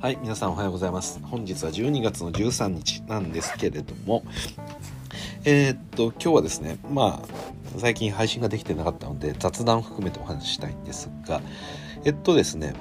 [0.00, 1.20] はい皆さんおはようございます。
[1.22, 4.24] 本日は12月の13日なんですけれども
[5.44, 7.28] えー、っと今日はですねまあ
[7.76, 11.42] 最近配信ができてなかったので雑談を含めてお話ししたいんですが
[12.06, 12.72] えっとですね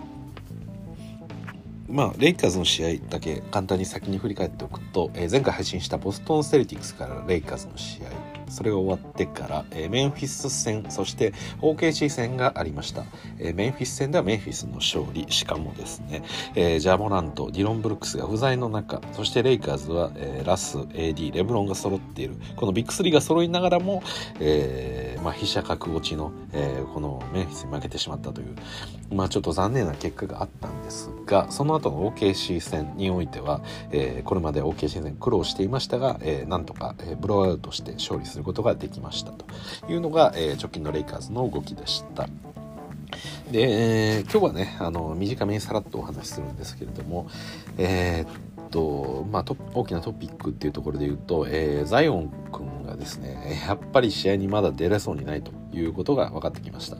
[1.89, 13.03] まあ、レイカーズの試合だけ簡単に先に振り返っておくと、えー、前回配信したボストン・セルティックスからレイカーズの試合それが終わってから、えー、メンフィス戦そして OKC 戦がありました、
[13.37, 15.25] えー、メンフィス戦ではメンフィスの勝利。
[15.29, 16.23] しかもですね、
[16.55, 22.35] えー、ジャモラントディロン・ブルックスが不在の中そしてレイカーズは、えー、ラス AD レブロンが揃っている。
[22.55, 24.03] このビッグ3が揃いながらも、
[24.39, 28.55] えーまあ、飛車角落ちの、えー、このメンフィスに負けてしまったという、
[29.13, 33.61] まあ、ちょっと残念な結果があったんですがその後の OKC 戦においては、
[33.91, 39.45] えー、これまで OKC 戦苦労していましたが、えー、なんとか、えー、ブローアウトして勝利することができましたと
[39.89, 42.27] いうのが、えー、直近のレイカーズの動きでした。
[43.51, 47.27] で、えー、今日はねあの短めにさらっとお話しするんですけれども、
[47.77, 56.97] えー、っとまあ、大きなトピックっていうところで言うと、えー、ザイオン君がですねやっぱり試合にまだ出れそうにないということが分かってきました。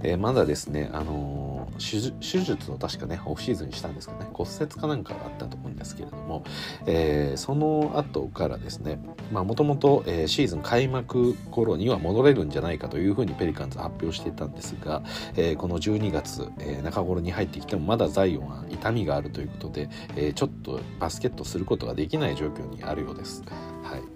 [0.00, 6.44] でまだですね、あのー、手術を確かね、オフシーズンにしたんですけどね、骨折かなんかがあったと思うんですけれども、
[6.86, 8.98] えー、その後からですね、
[9.30, 15.02] もともとシーズン開幕頃には戻れるんじゃないかというふうにペリカンズ発表していたんですが、
[15.36, 23.42] えー、この12月、えー、中頃に入ってきてもまだザイオンは痛みがあるということで、えー、ちょっとバスケットすることができない状況にあるようです。
[23.82, 24.11] はい。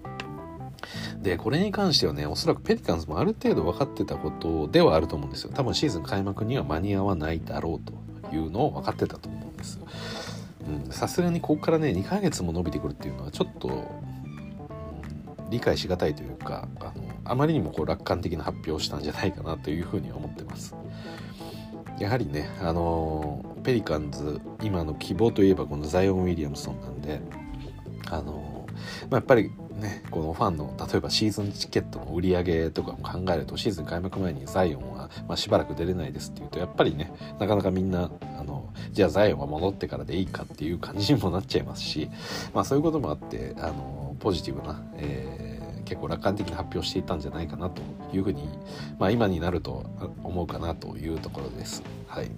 [1.21, 5.51] でこれに関してはねおそらくペリカンズもある程度分かってたことではあると思うんですよ。
[5.53, 9.79] 多分シーズン開幕には間に合わないだろうというのを分かってたと思うんです。
[10.91, 13.71] さすがにここからね2ヶ月も伸びてくるっていうのはちょっと、う
[15.47, 20.75] ん、理解しがたいというかあのあまりにもこう楽観的な発表をしたんじゃないかなというふうに思ってます。
[21.99, 27.21] やはりねあのペリカンズ今の希望といえばこのザイオン・ウィリアムソンなんで
[28.09, 28.67] あの、
[29.09, 42.09] まあ、やっぱりね、このファンの例えばシーズンチケットの売り上げとかも考えるとシーズン開幕前にザイオンは、まあ、しばらく出れないですっていうとやっぱりねなかなかみんなあのじゃあザイオンは戻ってからでいいかっていう感じにもなっちゃいますし、
[42.53, 48.49] まあ、そういうこともあってあのポジティブな、えー、結構楽観的な発表していたんじゃないかなというふうに、
[48.97, 49.85] まあ、今になると
[50.23, 51.83] 思うかなというところです。
[52.07, 52.31] はい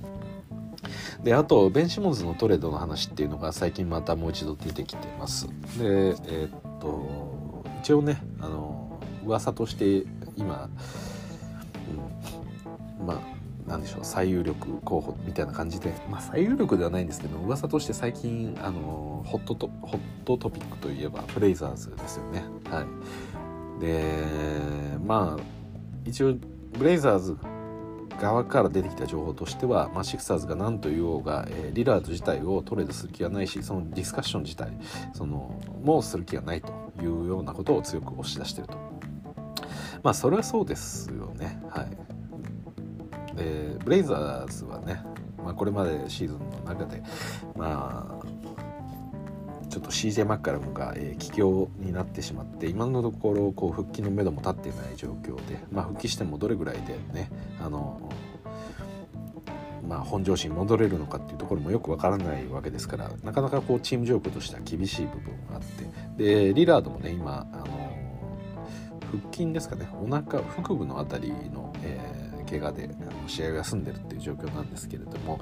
[1.24, 10.06] であとベン・シモンズのトレードの話っていうのが最近またもう一度出てきてますでえー、と一応ねあの噂として
[10.38, 10.70] 今、
[13.00, 22.44] うん、まあなんでしょう最有力候補みたいな感じで、まあ、最有力ではないんですけど噂として最近あのホットトホットトピックといえばフレイザーズですよね。
[22.72, 22.86] は
[23.78, 24.16] い、で
[25.06, 25.44] まあ
[26.06, 26.34] 一応
[26.78, 27.38] ブレイザーズ
[28.20, 34.72] 側から出てきた情報としては、まあ、シクサーズが何と言おうが、えー、リラード自体をトレードする気はないしそのディスカッション自体
[35.14, 38.78] そのもする気がないというようなことを強く押し出してると。
[40.04, 41.62] まあそれはそうですよね。
[41.70, 43.36] はい。
[43.36, 45.02] でブレイザーズはね、
[45.44, 47.02] まあ、これまでシーズンの中で
[47.56, 48.26] まあ
[49.70, 57.30] ちょっと CJ マッカラムが、えー、になってしまって今のところこう復帰のめども立っていない状況で、まあ、復帰してもどれぐらいでね
[57.62, 58.02] あの
[59.88, 65.62] まあ、本調子に戻れるのかっていうところもよくわからないわけですからなかなかこうチーム状況としては厳しい部分があっ
[66.18, 67.66] てでリラードもね今あの
[69.24, 72.90] 腹筋ですかねお腹腹部の辺りの、えー、怪我で
[73.28, 75.40] 試合を休んでるっていう状況なんですけれども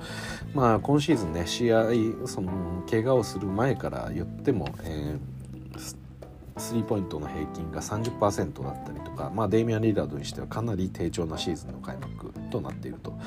[0.53, 1.85] まあ今シーズンね試合
[2.25, 5.37] その怪我をする前から言っても、えー
[6.57, 13.18] スリーポイントの平均が30%だったりとか、まあ、デイミアン・リラードにしてはかなり低調なシーズンの開幕となっていると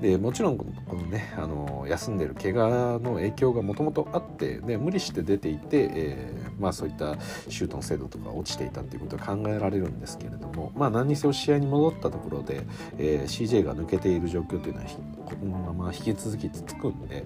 [0.00, 7.16] でもちろんこのねあの休んでる怪我の影響がもともとあってで無理して出ていて、えー、まあ、そういった
[7.48, 12.62] シュートの精度とか落ちていたっていうことは考えられるんですけれども、まあ、何にせよ試合に戻ったところで、
[12.98, 14.86] えー、CJ が抜けている状況というのは
[15.24, 17.24] このまま引き続き続くんで。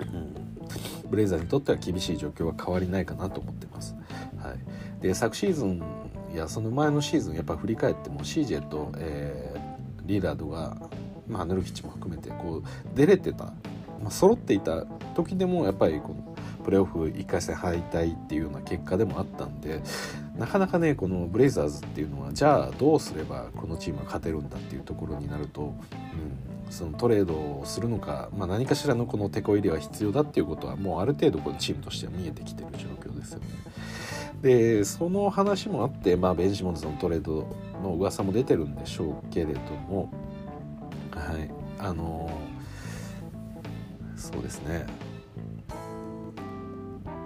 [0.00, 0.50] うん
[1.10, 3.96] ブレイザーにとっては厳しい状況は変わりないかなと思ってます。
[5.00, 5.82] で昨シーズン
[6.34, 10.76] やその前のシーズンやっぱ振り返っても CJ と、えー、リーダードが、
[11.28, 13.44] まあ、ヌルフィッチも含めてこう出れてた、
[14.02, 16.30] まあ、揃っていた時でもやっぱりこの
[16.64, 19.80] プレーオフ1回戦敗退っていうような結果でもあったんで
[20.36, 33.46] なかなかねこのブレイザーズっていうのはじゃあどうすればこのチームは勝てるんだっていうところになると、うん、そのトレードをするのか、まあ、何かしらのこの手こ入れは必要だっていうことはもうある程度このチームとしては見えてきてる状況ですよね。
[34.42, 37.46] でその話もあって、まあ、ベンジモンズのトレード
[37.82, 40.10] の噂も出てるんでしょうけれども
[41.10, 41.50] はい。
[41.78, 42.30] あの
[44.16, 44.86] そうですね。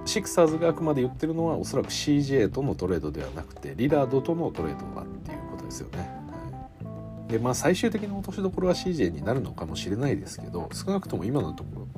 [0.05, 5.99] シクサーズがあくまで言ってるのはおそらく CJ とのトレードではなくてリラードとのトレードだっていうことですよね。
[5.99, 11.89] はい、でまあ最終的な落としどころは CJ になるのかもしれないですけど少なくとも今のところ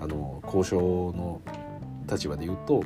[0.00, 0.76] あの交渉
[1.16, 1.40] の
[2.10, 2.82] 立場で言うと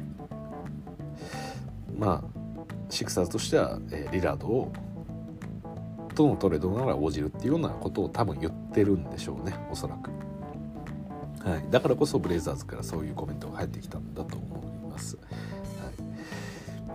[1.97, 4.73] まあシクサーズとしては、えー、リラードを
[6.15, 10.11] とのトレードなら応じるっていうようなことを多分言ってるんでしょうねおそらく。
[11.49, 15.17] はい、だからこそブレイザーズからそういうコメントが入ってきたんだと思います。
[15.17, 15.23] は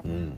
[0.06, 0.38] い、うん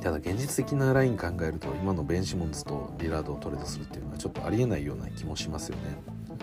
[0.00, 5.82] ただ現実的なライン考えると今のベン・シモンズとリラードをトレードするっていうのはちょっとありえないような気もしますよね。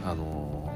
[0.04, 0.71] あの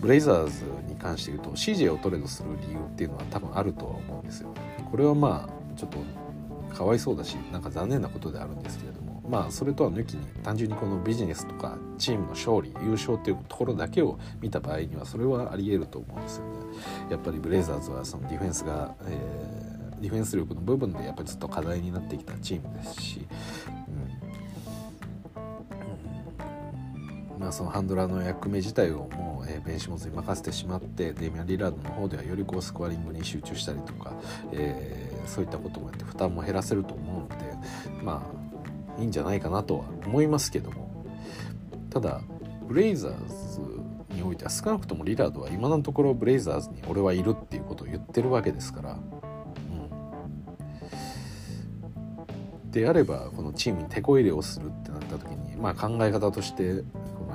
[0.00, 4.54] ブレイザーズに関して言うと CJ をトレードする理由っていうのは多分あるとは思うんですよ。
[4.90, 5.98] これはまあちょっと
[6.74, 16.50] かわいそうだしなんか残念なことであるんですけれどもまあそれとは抜きに単純にこのビジネスとかチームの勝利優勝っていうところだけを見た場合にはそれはありえると思うんですよね。
[17.10, 23.26] やっぱりブレイザーズはそのディフェンスが、えー、ディフェンス力の部分でやっぱりずっと課題になってきたチームですし、
[23.78, 24.06] うん
[27.38, 34.12] まあ、そのハンドラーの役目自体をもう、えー、ベンシモンズに任せてしまってデミアン・リラードの方ではよりこうスコアリングに集中したりとか、
[34.52, 37.34] えー、そういったこともやって負担も減らせると思うので
[38.02, 38.22] ま
[38.96, 40.86] あいいんじゃないかなとは思いますけども。
[41.96, 42.20] ただ
[42.68, 43.60] ブレイザーズ
[44.14, 48.96] においては少なくともリラードは今のところブレイザーズに俺はいるっていうことを言ってるわけですから、う
[52.66, 56.84] ん、であればこのチームにテこ入れをするってなった時に、まあ、考え方として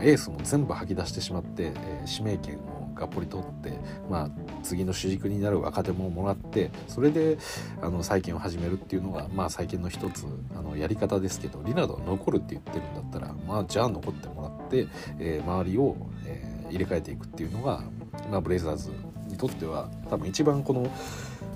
[0.01, 4.29] のエースも全部吐き出してしまって、えー、指名権をがっぽり取って、まあ、
[4.63, 7.37] 次の主軸になる若手ももらってそれで
[7.81, 10.25] あの再建を始めるっていうのが、まあ、再建の一つ
[10.55, 14.87] あのやり方ですけどリナードは残るって言ってるんだったら、まあ、じゃあ残ってもらって、
[15.19, 15.95] えー、周りを、
[16.25, 17.81] えー、入れ替えていくっていうのが、
[18.29, 18.91] まあ、ブレイザーズ
[19.27, 20.91] にとっては多分一番この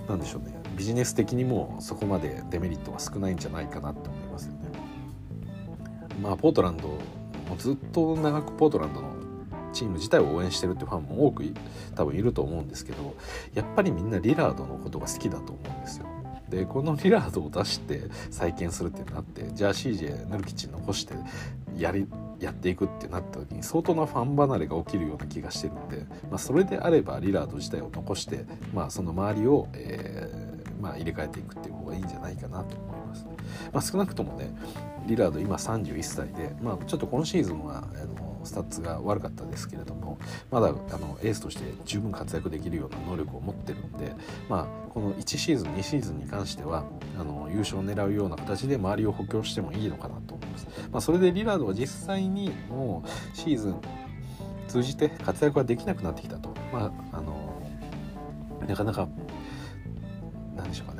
[0.07, 4.59] なんでしょうねビジネス的にもそこまでデメリットは少ないんじゃないかなって思いますよね。
[6.21, 6.97] まあ、ポートランド
[7.47, 9.09] もうずっと長くポートランドの
[9.73, 11.43] チーム自体を応援してるってファンも多く
[11.95, 13.15] 多分いると思うんですけど
[13.53, 16.05] やっぱりみんなリラードのことが好きだと思うんですよ。
[16.49, 21.15] でこのリラードを出して再建するってなってじゃあ CJ ヌルキッチン残して
[21.75, 22.07] やり
[22.39, 32.94] やっていくってなった時に相当なファン離れが起きるような気がしてるんで、まあ、それであればリラード自体を残して、まあ、その周りを、えーまあ、入れ替えていくっていう方がいいんじゃないかなと思います。
[33.71, 34.55] まあ、少なくともね
[35.05, 40.17] リラード今31歳で、まあ、ちょっと今シーズンはあのスタッツが悪かったですけれども
[40.51, 44.13] まだあのエースとして十分活躍できるような能力を持ってるんで、
[44.49, 46.85] まあ、この1シーズン2シーズンに関しては
[47.19, 50.67] あの優勝を狙うような形で周りを補強してもいいのかなと思います。
[50.91, 53.75] まあ、それでリラードは実際にもうシーズン
[54.67, 57.61] 通じて活躍ができなくなってきたと、まあ、あの
[58.67, 59.07] なかなか
[60.55, 60.94] 何でしょうか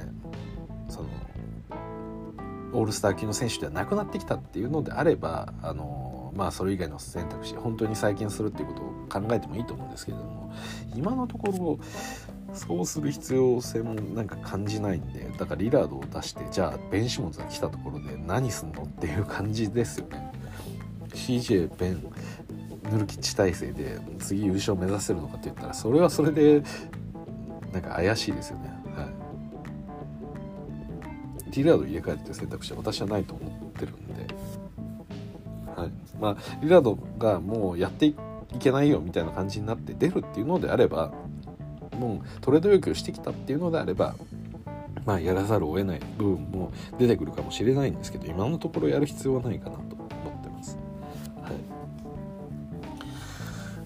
[2.75, 10.54] オールスター級の選手ではなくなってきたっていうのであればあのまあそれ以外の選択肢本当に再建するっていうことを考えてもいいと思うんですけれども
[10.95, 11.80] 今のところ
[12.54, 20.31] そうする必要性もなんか感じないんでだからリラードを出してじゃあベン・シモンズが来たところで何すんのっていう感じですよね。
[21.10, 22.04] CJ ベン
[22.91, 26.63] ヌルキッチ体制で次優勝目指せるのかって言ったらそれはそれで
[27.72, 28.75] なんか怪しいですよね。
[31.55, 34.35] はいリラード入れ替えるっていう選択肢は私はないと思ってるんで。
[35.75, 35.91] はい。
[36.19, 38.15] まあ、リラードがもうやってい
[38.59, 41.13] けないよみたいな感じになって出るっていうのであれば
[42.00, 44.15] もうトレード要求してきたっていうのであれば
[45.05, 50.77] まあやらざるを得ない部分も出てくるかもしれないんですけど今のところやる必要はないかなと思ってます。
[51.41, 51.53] はい、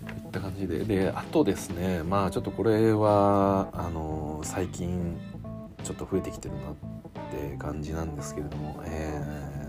[0.08, 0.80] といった感じで。
[0.86, 5.18] であとですねまあちょっとこれはあの最近
[5.84, 6.99] ちょっと増えてきてるな
[7.30, 9.60] って感じなんですけれども、えー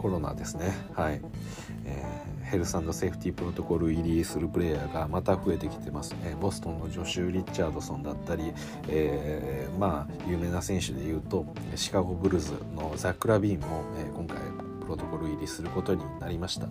[0.00, 0.72] コロナですね。
[0.94, 1.20] はい、
[1.84, 6.12] えー、ヘルスセーフティープロトコル入りするプレイヤーがまた増えてきてます。
[6.12, 8.54] ねボストンのジョシュ・リッチャードソンだったり、
[8.88, 14.38] えー、まあ有名な選手でいうとシカゴブルーズのザック・ラビーンも、えー、今回
[14.80, 16.66] プロトコル入りすることになりました。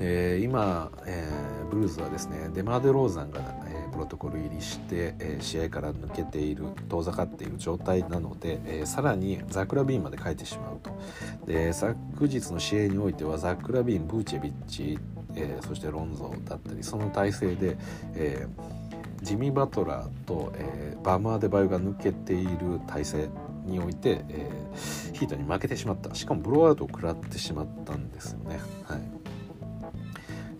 [0.00, 3.40] えー、今、えー、ブルズはですねデマーデローザンが、
[3.94, 10.90] プロトコル入りして、えー、試合から抜けている遠ざかっている状態なので、えー、さらにザック・ラビーンまで変えてしまうと。
[11.46, 11.96] で昨
[12.26, 14.98] 日の試合においてはザック・ラビーンブーチェビッチ、
[15.36, 17.76] えー、そしてロンゾーだったりその体制で、
[18.14, 23.28] えー、ジミー・バトラーと、えー、バム・アデバイオが抜けている体制
[23.64, 24.50] において、え、
[25.14, 26.14] ヒートに負けてしまった。
[26.14, 28.60] しかもブローアウトを食らってしまったんですよね。
[28.84, 29.23] はい。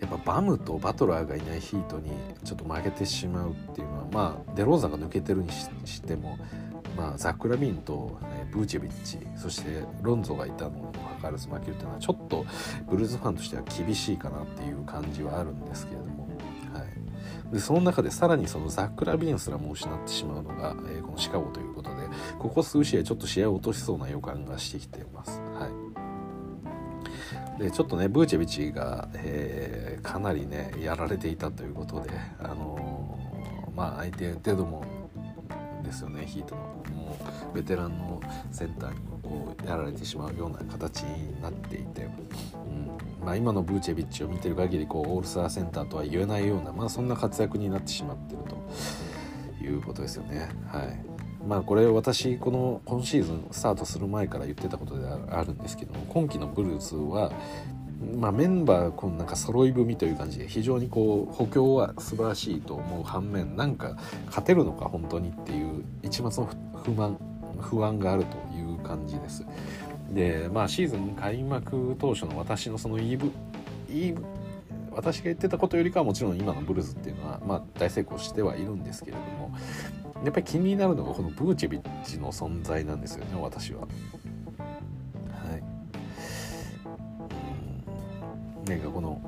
[0.05, 2.11] っぱバムとバトラーがいないヒートに
[2.43, 6.37] ちょっと負けてしまうっていうのはまあデローザが抜けてるにしても、
[6.97, 12.45] まあ、ザック・ラビンと、えブーチェビッチそしてロンゾがいたのにもかかわらず負けるっていうのはちょっと
[12.89, 16.27] ブルーズファンとしては厳しいかなっていう感じはあるんですけれども、
[16.73, 16.81] は
[17.49, 21.95] い、でその中でさらにそのザック・ラビンすらも失ってしまうのが、えー、このシカゴということで
[22.39, 25.41] ここ数試合ちょっと試合を落としそうな予感がしてきています。
[25.59, 25.67] は
[26.01, 26.04] い
[27.59, 32.09] でちょっとねブーチェビチが、えー、かなりねやられていたということで、
[32.39, 34.83] あのー、まあ相手デドモ
[35.81, 36.61] ンですよねヒートの
[36.93, 37.17] も
[37.53, 38.19] うベテランの
[38.51, 42.07] センターにこうやられてしまうような形になっていて、う
[42.69, 48.39] んまあ、今のブーチェビッチを見てる限りこうオールスターセンターとは言えないような、まあ、そんな活躍になってしまってる
[49.59, 50.49] ということですよね。
[50.67, 51.14] はい
[51.47, 57.31] まあこれ私この今シーズンスタートする前から言ってたことであるんですけども今季のブルースは、
[58.15, 66.49] まあ、メンバーこのなんか揃い踏みという感じで非常にこう補強は素晴らしいと思う反面なんか勝てるのか本当にっていう一抹の
[66.83, 67.17] 不満
[67.59, 69.45] 不安があるという感じです。
[70.11, 73.19] でまあシーズン開幕当初の私のその言い
[73.87, 74.15] 言い
[74.95, 79.53] 私が言ってたことよりかはもちろん今のブルズっていうのは、まあ、大成功してはいるんですけれども
[80.23, 83.81] やっぱり気になるのがこのブーチェビッチの存在なんですよね私は。
[83.81, 83.87] は
[88.65, 88.69] い。
[88.69, 89.21] なんかこの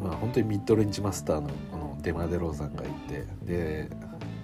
[0.00, 3.90] まあ本当にミッドレンジマスターのこのデマデローザンがいてで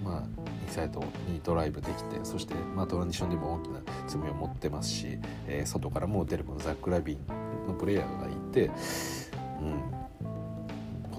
[0.03, 0.23] まあ
[0.67, 8.71] インサイドにドライブできてそして、まあ、トランジションでも大きな罪を持ってますし、えー、外からも出るこのザック・ラビンのプレイヤーがいて、
[9.59, 10.00] うん、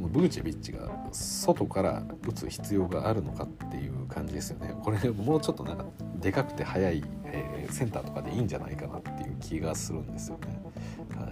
[0.03, 5.85] のブーチェビッチが外から打つ必要があるのかっていう感じですよねこれもうちょっとなんか
[6.21, 10.63] でかくて速い、えー、センターとかでいいんじゃないかなっていう気がするんですよね。
[11.17, 11.29] は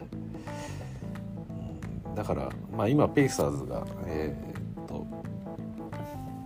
[2.15, 5.07] い、だから、まあ、今ペイサーズが、えー、っと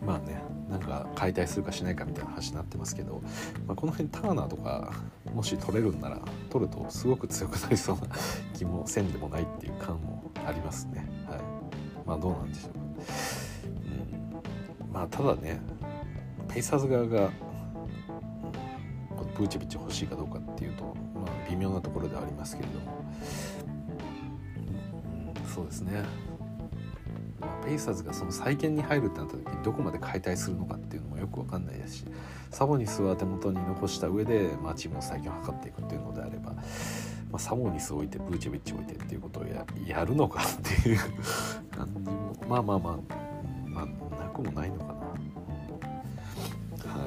[0.04, 3.22] まあねなんか解体するかしないかみたいな話になってますけど、
[3.66, 4.92] まあ、この辺ターナーとか
[5.32, 8.02] もし取れるんなら取るとすごく強くなりそうな
[8.54, 11.08] 気もせんでもないっていう感もありますね。
[12.06, 12.78] まあどうなんでしょうか、
[14.84, 15.60] うん、まあただね
[16.48, 17.30] ペイサーズ側が、
[19.16, 20.84] このプーチェビッチ欲しいかどうかっていうと、
[21.14, 23.04] まあ、微妙なところではありますけれども、
[25.44, 26.04] うん、そうですね。
[27.64, 32.04] ペイサーズがその再建に入るってなった時にどこまで解体するのかっていうのもよく分かんないですし
[32.50, 36.20] サボニスは手元に残した上で、まあ、チームの再建を図っていくっていうので
[37.34, 40.44] まあ、サモニスを置いてブーチェビッチを置いてっていうことをややるのかっ
[40.82, 40.98] ていう。
[41.76, 42.98] 感じもまあまあまあ
[43.66, 43.86] まあ
[44.22, 44.96] なくもないのかな、は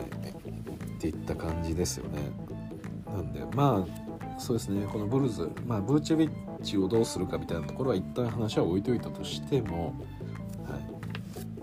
[0.02, 0.04] い。
[0.04, 0.06] っ
[1.00, 2.20] ていった感じですよね。
[3.06, 4.86] なんでまあそうですね。
[4.92, 6.32] このブルーズ、まあ、ブーチェビッ
[6.62, 9.96] チをどうするかみたいなところは一旦話は置いといたとしても、
[10.66, 11.58] はい。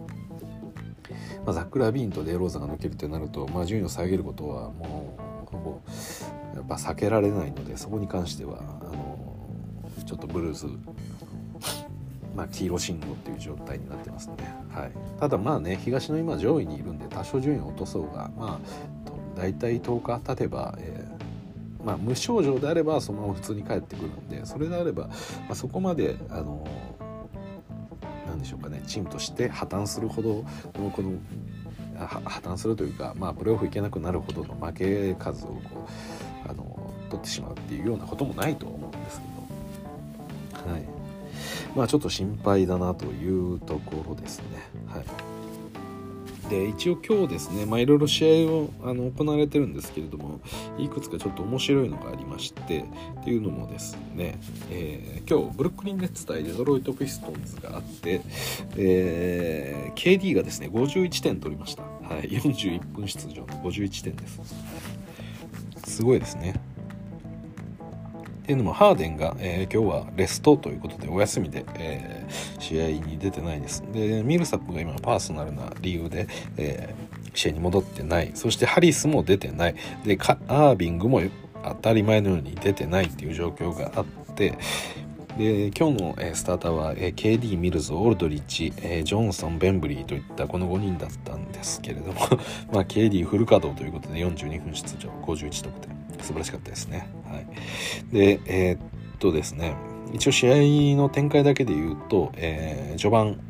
[1.45, 5.04] まあ、ザック・ラビーンとデーローザが抜けるってなると、まあ、順位を下げることはもう
[6.65, 9.19] っぱ避けられないのでそこに関してはあの
[10.05, 10.67] ちょっとブルーズ
[12.35, 14.35] まあ、黄色信号っていう状態になってますね、
[14.73, 25.15] はい、ただまあね東の今上位にいるんで多少順位を落とそうがまあ大体10日経てば、えー、まあ、無症状であればそのまま普通に帰ってくるんでそれであれば、ま
[25.51, 26.67] あ、そこまであの
[28.27, 30.45] なんでしょうかねチームとして破綻するほど
[30.81, 31.13] のこの
[31.97, 36.24] 破綻するというか、まあ、プレーオフ行けなくなるほどの負け数をこう
[37.15, 40.83] 取ってしまうっていうようなこともないと思うんですけど、はい、
[41.77, 44.45] まあちょっと心配だなというところですね。
[44.89, 45.05] はい。
[46.51, 50.41] で一応今日ですね、まあ、いろいろ試合をあの行われてるんですけれども
[50.77, 52.81] いくつかちょっと面白いのがありまして
[53.21, 54.39] っていうのもですね、
[54.71, 58.21] えー、今日ブルックリン・ネッツ対デトロイト・ピストンズがあって、
[58.77, 61.89] えー、KD がですね51点取りました、は
[62.23, 64.41] い、41分出場の51点です、
[65.87, 66.74] すごいですね。
[68.45, 73.83] っていうのもハーデンが、えー、今日はレストということでお休みで、えー、試合に出てないです。
[73.91, 78.33] でミルサップが今パーソナルな理由で、えー、試合に戻ってない。
[78.35, 79.75] そしてハリスも出てない。
[80.05, 81.23] でアービングも
[81.65, 84.59] 当たり前のように出てないっていう状況があって
[85.39, 92.21] で今日の、えー、スターターは、えー、KD ミルズオールドリッチ、えー、ジョンソンベンブリーといったこの5人だったんですけれども
[92.71, 96.04] まあ KD フル稼働ということで42分出場51得点。
[96.25, 97.09] 素晴らしかったですね。
[97.31, 97.47] はい。
[98.13, 98.81] でえー、っ
[99.19, 99.77] とですね。
[100.13, 103.41] 一応試合の展開だけで言うと、えー、序盤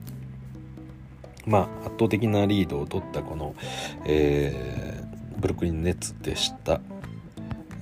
[1.46, 3.54] まあ圧倒的なリードを取ったこの、
[4.06, 6.80] えー、ブルックリン・ネッツでした、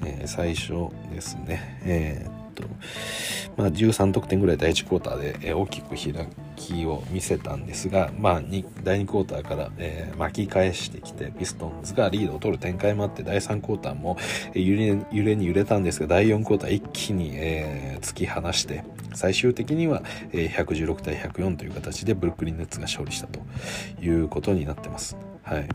[0.04, 1.80] えー、最初ですね。
[1.84, 2.64] えーと
[3.56, 6.12] まあ、13得点ぐらい第1クォーターで、え大きく開
[6.62, 8.42] 気を見せたんですが、まあ、
[8.85, 14.16] 第2クォーターから、えー、巻き返してきてピストンズがリードを取る展開もあって第3クォーターも
[14.54, 20.02] 揺れ揺れに揺れたんですが第4クォーター一気に、えー、突き放して最終的には、
[20.33, 23.40] えー、116対104という形でブルックリン・ネッツが勝利したと
[24.00, 25.16] いうことになってます。
[25.42, 25.69] はい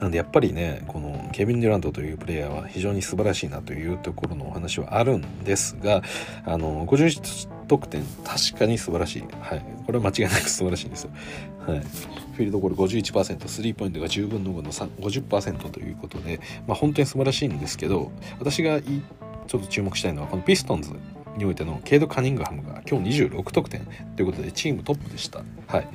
[0.00, 6.02] なんでやっぱりねこのケビン・デュラントというプレイヤーは非常に素晴らしいなというところのお話はあるんですが
[6.44, 11.10] あの51得点確かに素晴らしい、はい、これは間違いなく素晴らしいんですよ、
[11.66, 20.92] はい、フィールドゴール51%スリーポイントが10分の5の50%ということで、まあ、本当に素晴らしいんですけど私がちょっと注目したいのはこのピストンズ
[21.36, 25.42] においてのケイド・カニングハムが今日26得点ということでチームトップでした。
[25.66, 25.88] はい。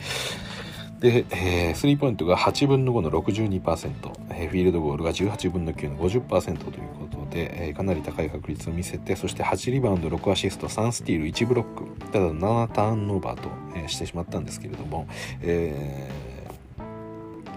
[0.99, 3.91] で、えー、スリーポイントが8分の5の62%、
[4.31, 12.11] えー、フィールドゴールが18分の9の50%ということで、えー、かなり高い確率を見せてそして8リバウンド6アシスト3スティール1ブロック。
[12.11, 15.07] ただ7ターンオーバーと、えー、してしまったんですけれども、
[15.41, 16.29] えー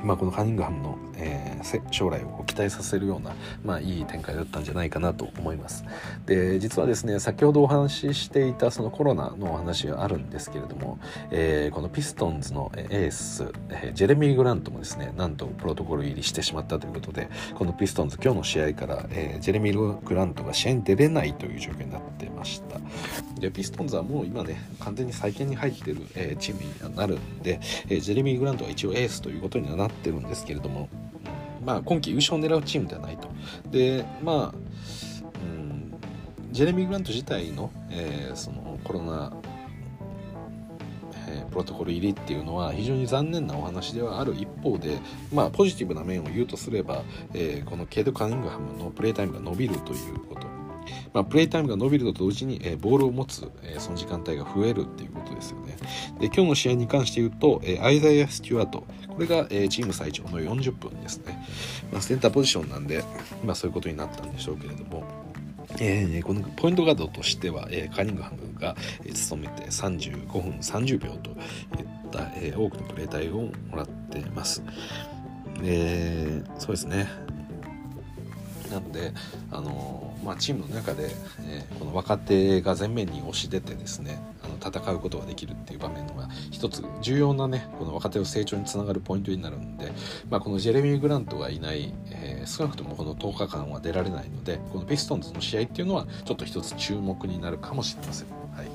[0.04, 5.84] まあ、このカニングハムのえー、将来を期待させるような、まあ、いい展開だったんじゃないかなと思います。
[6.26, 10.98] で実はですね先ほどお話ししていたそのコロナのお話があるんですけれども、
[11.30, 22.80] えー、このピストンズのエース、えー、ジェレミー・グラントもですねなんとプロトコル入りしてしまったということでこのピストンズ今日の試合から、えー、ジェレミー・グラントが試合に出れないという状況になってました。
[23.40, 30.88] でピストンズはもう今ね完全に再建に入ってる、え、チームになるんで、え、ジェレミー・グラントは一応エースということにはなってるんですけれども
[31.64, 33.28] まあ、今季優勝を狙うチームではないと。
[33.70, 34.54] でまあ、
[35.42, 35.94] うん、
[36.50, 39.32] ジェレミー・グラント自体の,、えー、そのコロナ、
[41.28, 44.98] えー、プロトコル入りっていうのは非常に残念なお話ではある一方で、
[45.32, 47.02] まあ、ポジティブな面を言うとすれば、
[47.34, 50.42] えー、このケイド・カニングハムのプレータイムが伸びるということ
[51.12, 55.76] まあ、プレイタイムが伸びると同時に、えー、ボールを持つ、えー、その時間帯が増えるっていうことですよね。
[56.20, 58.84] で今日の試合に関して言うと、えー、アイザイア・スチュワート
[59.14, 61.44] これが、えー、チーム最長の40分ですね。
[61.92, 63.04] まあ、センターポジションなんで、
[63.44, 65.04] まあ、そういうことになったんでしょうけれども。
[65.78, 71.36] えー、このポイントガードとしては、えー、カニングハムが、えー、務めて35分30秒といっ
[72.10, 74.62] た、えー、多くのプレータイをもらっています。
[75.62, 77.08] でそうですね
[78.70, 79.12] なので、
[79.50, 84.18] あのまあ、チームの中で、えー、この若手が前面に押し出てですね
[84.52, 89.92] の戦うことができるっていう場面が一つ重要なねこの若手の成長につながるポイントになるんで、
[90.30, 98.28] まあ、このジェレミー・グラントがいない、えー、少なくともこの10日間は出られないのでこのピストンズの試合っていうのはちょっと一つ注目になるかもしれません。
[98.28, 98.66] はい、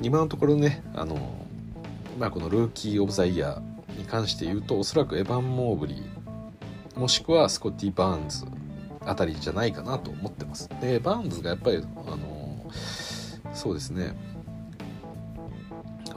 [0.00, 1.16] 今のところねあの、
[2.18, 8.44] まあ、このルーキー・オブ・ザ・イヤーに関して言うとおそらくエヴァン・モーブリーもしくはスコッティ・バーンズ
[9.04, 10.68] あたりじゃないかなと思ってます。
[10.80, 11.80] でバーンズがやっぱりあ
[12.16, 12.70] の
[13.54, 14.14] そうですね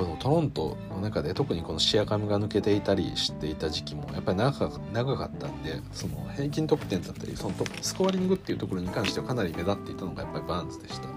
[0.01, 11.07] このトロントの中で特にこのシアカムが抜けていたりしていた時期もやっぱり長か長かったんでその平均得点だったりそのスコアリングっていうところに関してはかなり目立っていたのがやっぱりバーンズでした。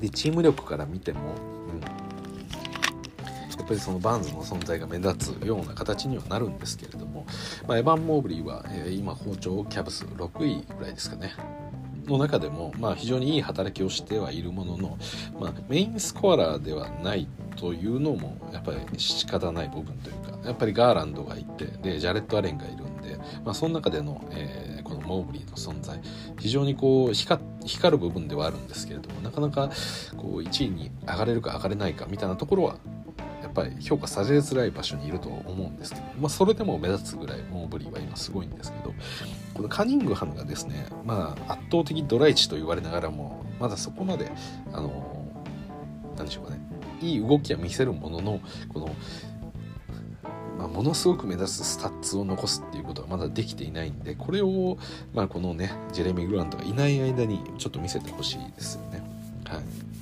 [0.00, 1.80] でチーム力から見ても、うん、
[3.64, 7.26] っぱりそのバーンズの存在が目立つような形にはなるんですけれども、
[7.66, 11.32] まあ、エヴァン・モーブリーは、えー、今好調キャブス6位ぐらいですかね
[12.06, 14.98] の中でも、まあ、非常にいい働きをしてはいるものの、
[15.40, 26.00] まあ、メインスコアラーではないというのもやっぱり仕方ない部分というかやっぱりガーランドがいてでジャレット・アレンがいるんで、まあ、その中での、えー、このモーブリーの存在
[26.38, 29.70] 非常にこう光る部分ではあるんですけれどもなかなか
[30.16, 32.76] こう1位に上がれるか上がれないかみたいなところはやっ
[33.54, 38.92] ぱり評価されづらい場所にいると思うんですけど、まあ、それでも目立つぐらいモーブリーは今すごいんですけど
[39.54, 44.30] このカニングハムがですね、まあ、圧倒的ドライチと言われながらもまだそこまで
[44.72, 45.32] あの
[46.16, 46.60] 何でしょうかね
[47.00, 48.40] いい動きは見せるものの
[48.72, 48.94] この
[50.56, 54.78] まあ、ものすごく目立つスタッツを残すっていうことはまだできていないんでこれを、
[55.12, 59.02] まあ、このねジェレミー・グラントがいない間にちょっと見せてほしいですよね。
[59.44, 59.93] はい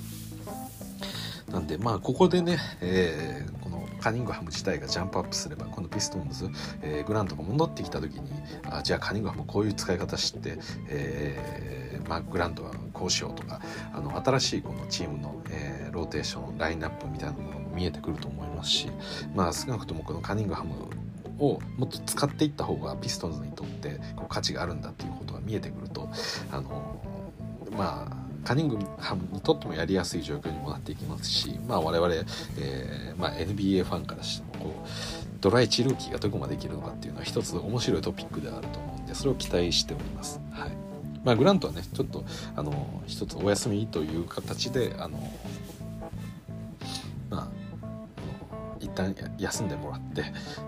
[1.53, 6.49] なんでまあここでね、えー、このカニングハム自体がジャンプアップすればこのピストンズ、
[6.81, 8.31] えー、グラントが戻ってきた時に
[8.69, 10.57] あじゃあカニングハムこういう使い方して、
[10.89, 13.61] えーまあ、グラントはこうしようとか
[13.93, 18.89] あの新しいこのチームの、えー、ローテーションラインナップみたいなものも見えてくると思いますし
[19.35, 20.73] まあ少なくともこのカニングハム
[21.39, 26.09] をもっと使っていった方がピストンズにとってこう価値があるんだっていうことが見えてくると
[26.51, 26.99] あの
[27.71, 32.13] まあカニングハムにとってもやりやすい状況にもなっていきますし、まあ、我々、
[32.59, 34.87] えーまあ、NBA ファンからしてもこう
[35.41, 40.39] ドライチルーキーがどこまでいけるのかっていうのは一つ面白いトピックであると思うんでそれを期待しております。
[40.51, 40.71] はい
[41.23, 42.25] まあ、グラントはねちょっと
[42.55, 45.17] あの一つお休みという形であの
[47.29, 47.63] まあ
[48.79, 50.25] 一旦休んでもらって、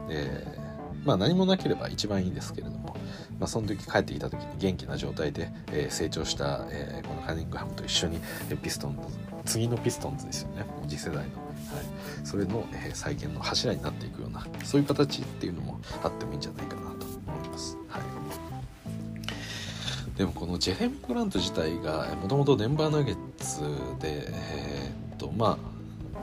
[0.10, 0.65] えー、
[1.06, 2.98] まあ何もなければ一番いいですけれども、
[3.40, 9.02] まあ、その時帰ってきた時に元気な状態で、えー、成長した、えー、このカニングハムと一緒にえピストンズ
[9.46, 10.66] 次のピストンズですよね。
[10.88, 11.28] 次世代の、はい、
[12.24, 17.78] それの、えー、再建の柱になっていくようなそういう形っていうのもあってもいいんじゃないかなと思います。
[17.88, 18.02] はい。
[20.18, 23.62] でもこのジェレミー・グラント自体がもともとデンバーナゲッツ
[24.02, 25.75] でえー、っとまあ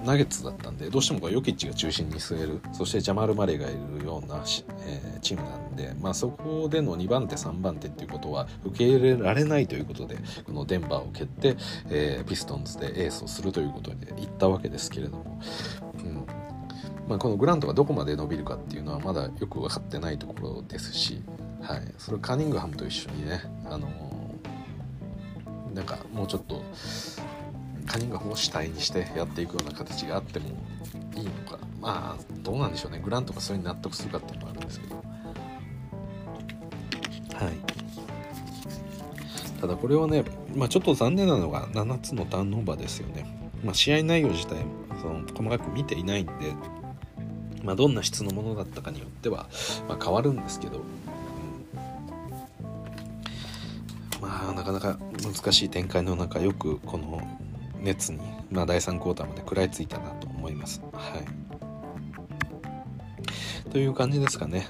[0.05, 2.61] ナゲッツだったんでどうしてもこうヨキッチが中心に据える。
[2.73, 11.57] そしてジャマル・マレーがいるような、えー、チームなんで、まあ、そこでの2番手3番手っていうことは受け入れられないということでこのデンバーを蹴って、
[11.88, 15.41] えー、ピストンズでエースをするということで言ったわけですけれども、
[15.99, 16.27] うん。
[17.09, 21.23] まあ、このグラントがどこまで伸びるかっていうのはまだよく分かってないところですし、
[21.61, 23.88] はい、それカーニングハムと一緒にね、あの、
[25.75, 26.62] なんかもうちょっと
[27.87, 30.49] カニンガムを主体にしてやっていくような形があっても
[31.16, 31.59] いいのか。
[31.81, 33.01] まあどうなんでしょうね。
[33.03, 34.97] グラントがそれに納得するかっていうのもあるんですけど。
[34.97, 35.05] はい。
[39.61, 40.25] ただこれはね、
[40.57, 43.25] まあ、ちょっと残念なのが7つのターンオーバーですよね、
[43.62, 44.57] まあ、試合内容自体
[45.01, 46.33] その細かく見ていないんで、
[47.62, 49.47] まあ、どんな質のものだったかによっては、
[49.88, 50.81] まあ、変わるんですけど、
[54.21, 57.21] まあなかなか難しい展開の中よくこの
[57.83, 60.81] 熱に、まあ、第3クォーターまで食らいついたなと思います。
[60.92, 61.18] は
[63.66, 64.66] い、という感じですかね。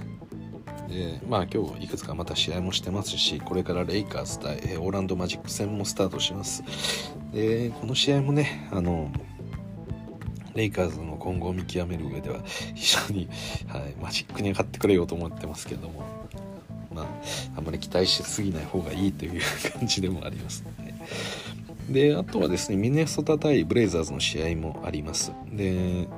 [0.88, 6.62] でまあ今日いくつかまた試合もしてますしこれからレイカーズ対オーランドマジック戦もスタートします。
[7.33, 9.11] でこの試合もねあの
[10.55, 12.40] レイカーズの今後を見極める上では
[12.75, 13.29] 非常に、
[13.68, 16.05] はい、マジックに勝ってくれようと思ってますけども。
[16.94, 17.07] まあ
[17.57, 19.40] あんまり期待しすぎない方がいいという
[19.79, 20.94] 感じでもあります、ね、
[21.92, 25.33] であとはですねミネソタ対ブレイザーズの試合もあります。
[25.52, 26.09] で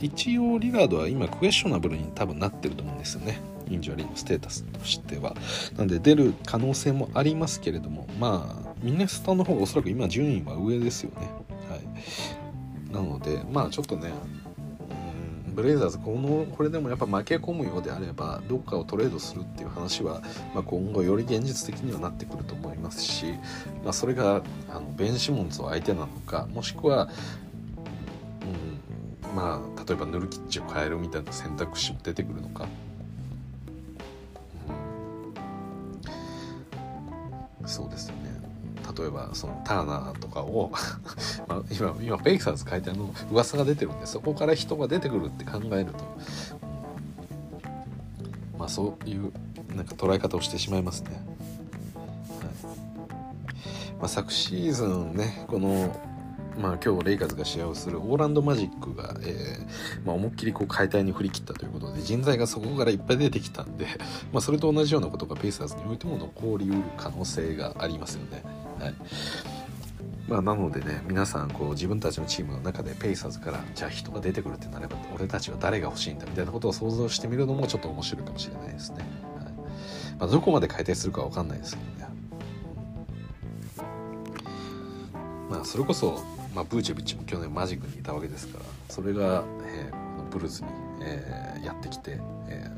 [0.00, 3.40] 一応リガードは今クエスチョナブルに多分なってると思うんですよね。
[3.68, 5.34] インジュアリーのステータスとしては。
[5.76, 11.28] なんで出る可能性もありますけれどもまあミネソタの方がおそらく今順位は上ですよね。
[11.68, 12.92] はい。
[12.92, 14.12] なのでまあちょっとね
[15.56, 20.20] ブレイザーズこのこれでもやっぱ負け込むようであればどっかをトレードするっていう話は、
[20.54, 23.32] まあ、今後より現実的にはなってくると思いますし、
[23.82, 27.08] まあ、それがあのベン・シモンズを相手なのかもしくは、
[29.24, 32.68] うん、まあ例えばヌルキッチを変えるみたいな選択肢も出てくるのか。
[37.64, 38.25] そうですよね
[38.98, 40.72] 例えばそのターナーとかを
[41.48, 46.04] まあ今今ベイサーズ書いてあの噂が出てるんでそこから人が出てくるって考えると、
[48.58, 49.32] まあそういう
[49.74, 51.10] なんか捉え方をしてしまいますね。
[51.10, 51.20] はい
[53.98, 55.94] まあ、昨シーズンねこの
[56.58, 63.86] まあ、今日レイカーズが試合をするオーランドマジックが、えーまあ、思いっきりこう解体に振り切ったということで人材がそこからいっぱい出てきたんで、
[64.32, 68.42] まあ、それと同じようなことがペイサーズにおいても残りうる可能性がありますよね。
[68.80, 68.94] はい
[70.28, 78.98] まあ、なのでね皆さんこう自分たちのチームの中でペイサーズからじゃあ人が出てくるってなれば俺たちは誰が欲しいんだみたいなことを想像してみるのもちょっと面白いかもしれないですね。
[78.98, 79.52] はい
[80.18, 82.16] まあ、どこまで改定するかわかんないですけどね。
[85.48, 86.20] まあそれこそ、
[86.54, 90.68] まあ、ブーチェビッチも去年マジックにいたわけですからそれが、えー、ブルーズに、
[91.02, 92.68] えー、やってきて、え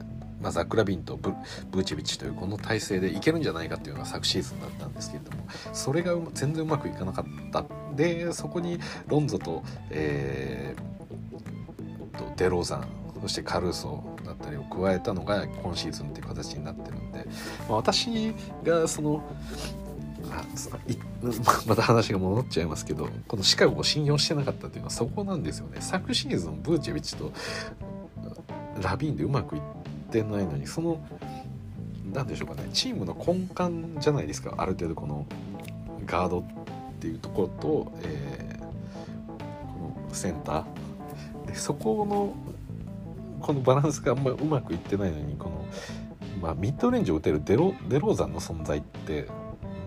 [0.40, 7.64] まあ、ザック・ラビンとブーチェビッチというこの体制でいけるんじゃないかっていうのが昨シーズンだったんですけれどもそれが全然うまくいかなかった。
[7.94, 12.88] でそこにロンゾと,、えー、とデローザン
[13.20, 17.26] そしてカルーソだったりを加えたのが今シーズンっていう形になってるんで、
[17.68, 19.22] まあ、私がその
[21.66, 25.78] また話が戻っちゃいますけどこのシカゴを信用してなかったっていうのはそこなんですよね。
[25.80, 27.32] 昨シーズンブーチェビッチと
[28.82, 29.62] ラビーンでうまくいっ
[30.08, 31.00] ってないのにその
[32.12, 35.26] 何でしょうかねチームの根幹じゃないですかある程度この
[36.06, 36.44] ガードっ
[36.98, 38.66] ていうところと、えー、こ
[40.08, 40.64] のセンター。
[41.46, 42.34] でそこの
[43.40, 45.64] このバランスがあんまりうまくいってないのにこの、
[46.42, 49.28] まあ、ミッドレンジを打てるデロデローザンの存在って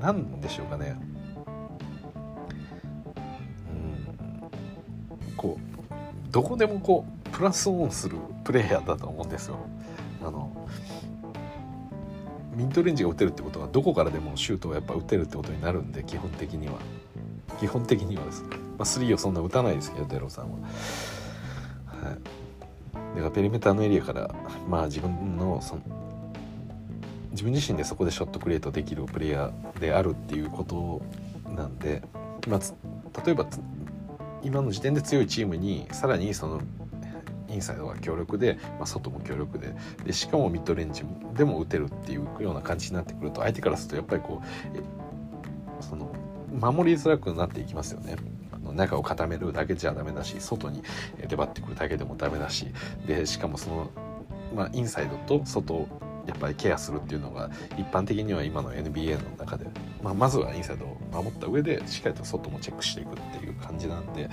[0.02, 0.96] 何でしょうかね。
[5.26, 5.36] うん。
[5.36, 9.58] こうどこでもこうプラスオンするプレイヤーだと思うんですよ。
[10.24, 10.68] あの
[12.56, 16.74] ミッドレンジが打てるってことはどこからでもシュートをやっぱ打てるってことになるんで基本的には。
[17.60, 20.58] 基本的にはですね、まあ、3をそんな打たないですけどデロさんは。
[21.86, 24.34] はい、だからペリメーターのエリアから
[24.68, 25.82] まあ自分のその
[27.32, 31.02] 自分自身でそこでショットクリエイトできるプレイヤーであるっていうこと
[31.56, 32.02] なんで、
[32.48, 33.46] まあ、例えば
[34.44, 36.62] 今の時点で強いチームにさらにその
[37.52, 39.74] インサイドが強力で、まあ、外も強力で
[40.06, 41.04] でしかもミッドレンジ
[41.36, 44.42] でも打てるっていうような感じになってくると相手からするとやっぱりこ
[45.80, 46.12] うその
[46.52, 48.16] 守りづらくなっていきますよね。
[48.74, 50.82] 中を固めるだけじゃダメだし外に
[51.28, 52.68] 出張ってくるだけでもダメだし
[53.06, 53.90] でしかもその、
[54.56, 55.90] まあ、インサイドと外
[56.28, 59.66] やっぱりケアするっていうのが一般的には今の NBA の中で、
[60.02, 64.30] まあ、まずはインサイドを守った上でしっかりと外もチェックしていくっていう感じなんで、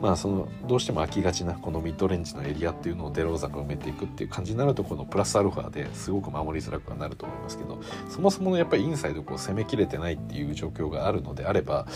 [0.00, 11.86] まあ、そのどうしても空きがちなこのミッドレンジのエリアっていうのをデローザが埋めていくっていう感じになるとこのプラスアルファですごく守りづらくはなると思いますけどそもそものやっぱりインサイドこう攻めきれてないっていう状況があるのであれば、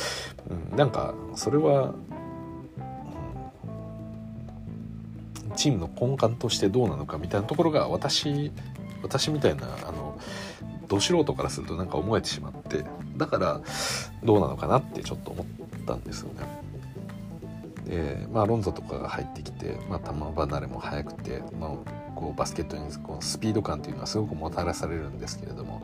[0.70, 1.94] うん、なんかそれは
[5.56, 8.52] チームの根幹としてどうなのかみたいなところが私
[9.04, 10.18] 私みたいなあの
[10.88, 12.84] ど素人からするとなんか思えてしまって
[13.16, 13.60] だから
[14.22, 15.46] どうなのかなってちょっと思っ
[15.86, 16.64] たんですよね。
[17.86, 21.70] でまあロンゾとかが入ってきて、まあ、球離れも速くて、まあ、
[22.14, 25.82] こうバスケットにこうスピード感っていうのはすごくもたらされるんですけれども、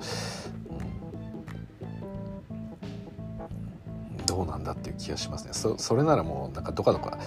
[4.19, 7.19] うん、どうなんだっていう気がしますねそそれならもうなんかどかどか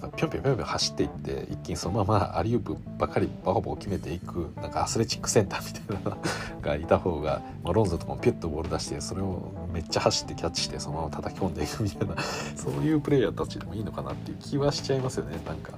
[0.00, 6.22] なんかぴょんぴょんぴょんぴょん走っていって一気にそのままアリウープばかりバコバコ決めていくなんかアスレチックセンターみたいなの
[6.62, 12.14] がいた方が、まあ、ロンゾとかもピュッとボール出してそれをめっちゃ走ってキャッチしてそのまま叩き込んでいくみたいな
[12.54, 15.72] そういうプレイヤーたちでもいいのかなっていう気はしちゃいますよねなんか。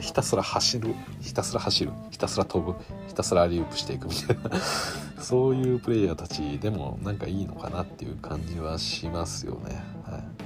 [0.00, 4.60] ひたすら走るひたすら走るひたすら飛ぶひたすらアリウープしていくみたいな
[5.22, 9.82] そういうプレイヤーたちでもなんかいいのかなっていう感じはしますよね。
[10.04, 10.43] はい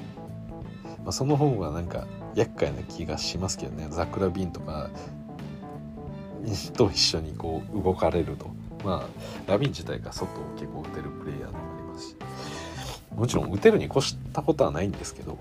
[1.08, 3.88] まあ、その方がなんか厄介な気がしますけどね。
[3.90, 4.90] ザクラビンとか
[6.76, 8.50] と一緒にこう動かれると。
[8.84, 9.08] ま
[9.48, 12.16] あラビン自体が外を結構打てるプレイヤーでもありますし。
[13.16, 15.38] もちろん打てるに越したことはないんですけど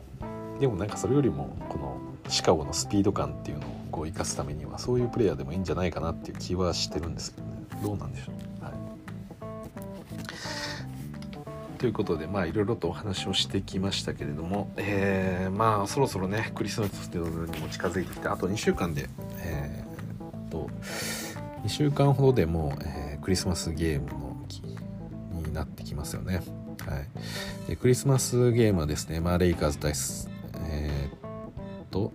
[0.61, 1.97] でもなんかそれよりもこの
[2.29, 7.53] シカゴのスピード感っていうのをこう生かすためにはそういうプレイヤーでもいいんじゃないかなっていう気はしてるんですけどね。
[7.83, 8.35] どうなんでしょう？
[11.87, 19.07] ということでまあいろいろとお話をしてきましたけれども、えー、まあそろそろねクリスマスというのにも近づいてきてあと2週間で
[19.39, 20.69] えー、っと
[21.63, 24.35] 2週間ほどでもう、えー、クリスマスゲームの
[25.45, 26.41] になってきますよね。
[26.85, 29.93] はい、でクリスマスゲームはですね、まあ、レイカーズ対
[30.69, 32.11] えー、っと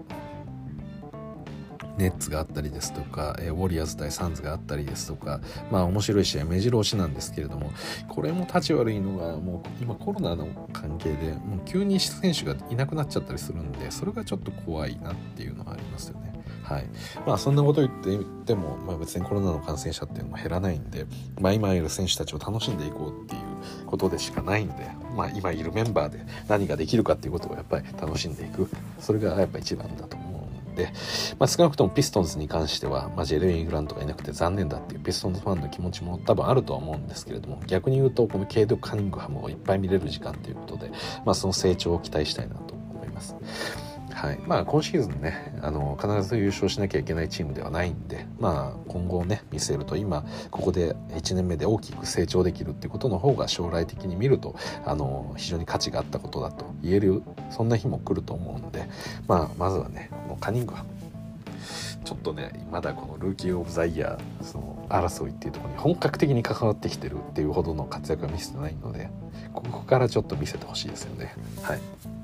[2.03, 7.73] ネッツがあったりですとか、えー、ウォリアーズ対サンズがあったりですとかまあ面白い試合目白押しなんですけれども
[8.09, 16.33] これも立ち悪いのがもう今コロナの関係でもう急に選手がいなくなっちゃったりするんでそれがちょっと怖いなっていうのはありますよね。
[16.63, 16.87] はい、
[17.27, 21.07] まあそんなこと言っても、まあ、別にコロナの感染者っていうのも減らないんで、
[21.41, 24.75] まあ、今いる選手たちを楽しんでいこうっていうことでしかないんで、
[25.17, 28.69] まあ、今いるメンバーで何ができるかっていうことをやっぱり楽しんでいく。
[29.01, 30.17] それがやっぱ一番だと
[30.75, 30.93] で、
[31.39, 40.91] まあ、少なくともピストンズに関しては、まあ、ジェレミー・グラントがいなくて残念だっていうピストンズファンの気持ちも多分あるとは思うんですけれども逆に言うとこのケイド・カニングハムをいっぱい見れる時間ということで、
[41.25, 43.37] まあ、その成長を期待したいなと思います。
[44.23, 54.55] はいまあ、今シーズンねあの必ず優勝しなきゃいけないチームではないんで、まあ、今後をね見据えると今ここで1年目で大きく成長できるっていうことの方が将来的に見ると
[54.87, 58.89] あの非常に価値があったことだと言えるそんな日も来ると思うんで、
[59.27, 60.91] まあ、まずはねこのカニングハム
[62.05, 69.11] ちょっとねまだこのルーキー・オブ・ザ・イヤーその争いっていうところに本格的に関わってきてるっていうほどの活躍は見せてないので
[69.53, 71.35] ここからちょっと見せてほしいですよね。
[71.63, 72.22] はい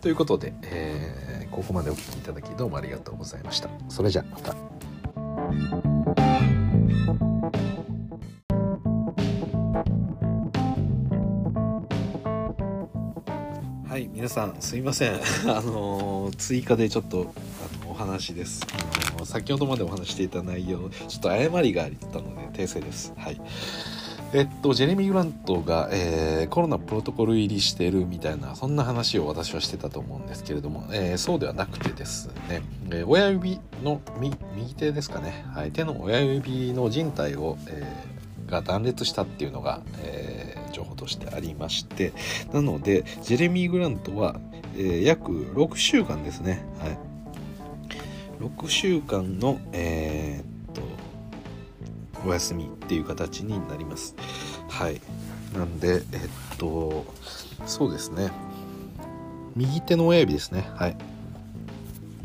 [0.00, 3.68] ということで、えー、ここまでお聴きいただきどうもありがとうございました。
[3.90, 4.54] それじゃまた。
[13.86, 17.34] はい皆さんすいません あの追加でちょっと
[17.82, 18.64] あのお話です、
[19.16, 23.40] あの先ほどまでお話していた内容ちょっと誤りがあったので訂正ですはい
[24.32, 34.00] えっと、ジェレミー・グラントが、えー、コロナプロトコル入りしてるみたいな、そんな話を私はしてたと思うんですけれども、えー、そうではなくてですね、えー、親指の
[34.54, 37.84] 右手ですかね、はい、手の親指の靭帯を、え、
[38.46, 42.12] が断裂したっていうのが、え、情報としてありまして、
[42.52, 44.36] なので、ジェレミー・グラントは、
[44.76, 46.98] え、約6週間ですね、はい、
[48.44, 50.44] 6週間の、え
[52.26, 54.14] お休みっていう形になります。
[54.68, 55.00] はい。
[55.54, 57.04] なんでえっと
[57.66, 58.30] そうですね。
[59.56, 60.68] 右手の親指ですね。
[60.74, 60.96] はい。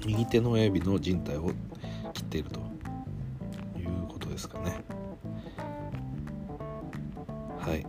[0.06, 1.52] 右手の親指の靭帯を
[2.14, 2.60] 切っていると
[3.80, 4.84] いうことですかね。
[7.60, 7.86] はい。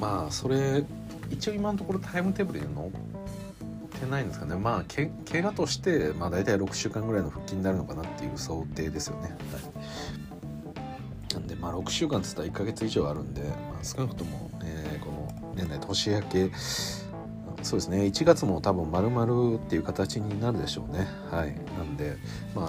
[0.00, 0.84] まあそれ
[1.30, 2.90] 一応今のところタイムテーブルに載っ
[4.00, 4.56] てないんですかね。
[4.56, 9.32] まあけ怪我としてまあ大体6週間ぐらいの復帰になるのかなっていう想定ですよね、はい、
[11.34, 13.48] なんでまあ6週間っつったら1ヶ月以上あるんで、ま
[13.80, 16.50] あ、少なくとも、えー、この年内年明け
[17.62, 17.98] そうですね。
[17.98, 21.06] 1月も多分丸々っていう形になるでしょうね。
[21.30, 21.54] はい。
[21.78, 22.16] なんで
[22.54, 22.68] まああ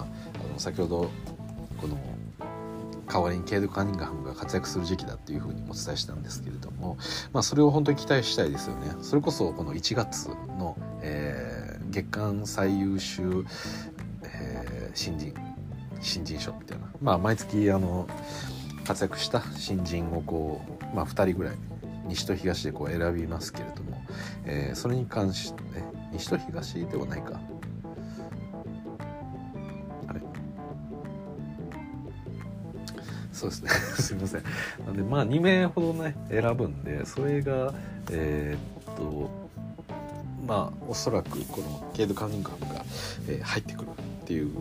[0.54, 1.10] の先ほど
[1.78, 1.98] この
[3.12, 6.98] 代わりにケイド・カーニンガハムが活躍する時期だっていうふうにお伝えしたんですけれども、
[7.34, 8.94] まあ、それを本当に期待したいですよね。
[9.02, 13.46] それこそこの1月の、えー、月間最優秀、
[14.24, 15.34] えー、新人
[16.00, 18.08] 新人賞みたいな、まあ、毎月あの
[18.86, 20.62] 活躍した新人をこ
[20.94, 21.56] う、まあ、2人ぐらい
[22.08, 24.02] 西と東でこう選びますけれども、
[24.46, 25.62] えー、それに関して
[26.14, 27.40] 西と東ではないか。
[33.42, 33.70] そうですね。
[33.98, 34.44] すいません。
[34.86, 37.74] なんでまあ2名ほどね選ぶんでそれが
[38.12, 39.30] えー、っと
[40.48, 42.86] まあおそらくこのケイド・カンニングハムが、
[43.28, 44.52] えー、入ってくるっていう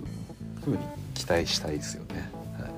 [0.64, 0.78] ふうに
[1.12, 2.30] 期待したいですよね。
[2.58, 2.70] はい。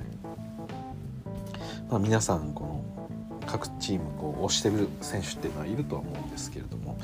[1.89, 6.97] まあ、皆さんこの各チームこう推してる選手っていうのはいるとは思うんですけれども。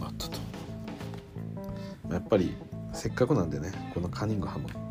[0.00, 0.28] あっと。
[0.28, 0.38] と
[2.10, 2.54] やっぱり
[2.94, 4.85] せっかくなんでねこのカニングハム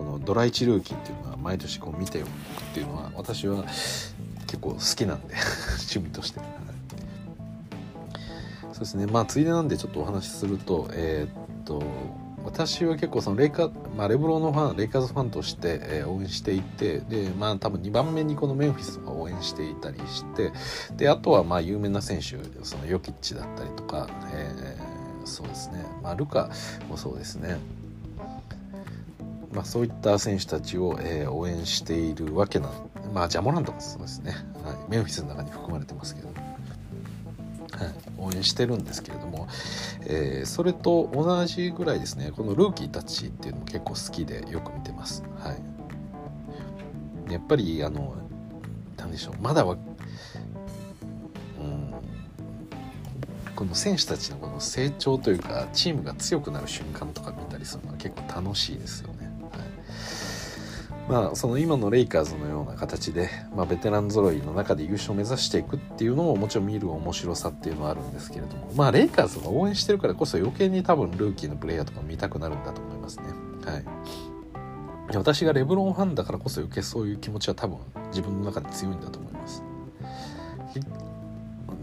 [0.00, 2.30] このドライチルーキーっていうのは毎年こう見ておくっ
[2.72, 3.64] ていうのは私は
[4.46, 5.34] 結構好きなんで
[5.92, 6.48] 趣味として、はい、
[8.72, 9.04] そうですね。
[9.06, 11.82] まあついでなんでちょっとお話しするとえー、っと
[12.46, 20.50] 私は結構そのレイカ、まあ、レブローのファンレイカーズファンとして、えー、応援していてでまあ多分2番目にこのメンフィスとか応援していたりして
[20.96, 26.48] であとはまあ有名な選手そのヨキッチだったりとか、えー、そうですね、まあ、ルカ
[26.88, 27.58] もそうですね。
[29.52, 32.70] まあ、そういった選手たちを、えー、応援しているわけな
[33.12, 34.32] まあジャモラントもそうですね、
[34.64, 36.36] はい、メンフィスの中に含まれてますけど、はい、
[38.18, 39.48] 応援してるんですけれども、
[40.06, 42.30] えー、それと同じぐらいですね。
[42.30, 45.24] このルーキーたちっていうのも結構好きでよく見てます。
[45.38, 45.52] は
[47.28, 48.14] い、やっぱりあの
[48.96, 49.34] 何でしょう。
[49.40, 49.76] まだは、う
[51.62, 51.92] ん、
[53.56, 59.09] この選手たちのこの成長というかチームが強くなる瞬間とか見たりするのは結構楽しいですよ。
[61.10, 73.24] まあ、その今のレイカーズのような形で、まあ、ベテラン揃いの中で優勝を目指していくっていうのももちろん見る面白さっていうのはあるんですけれども、まあ、レイカーズが応援してるからこそ余計に多分ルーキーのプレイヤーとか見たくなるんだと思いますね。
[73.64, 73.84] はい。
[75.16, 77.78] 私がレブロンファンだからこそ余計そういう気持ちは多分
[78.10, 79.64] 自分の中で強いんだと思います。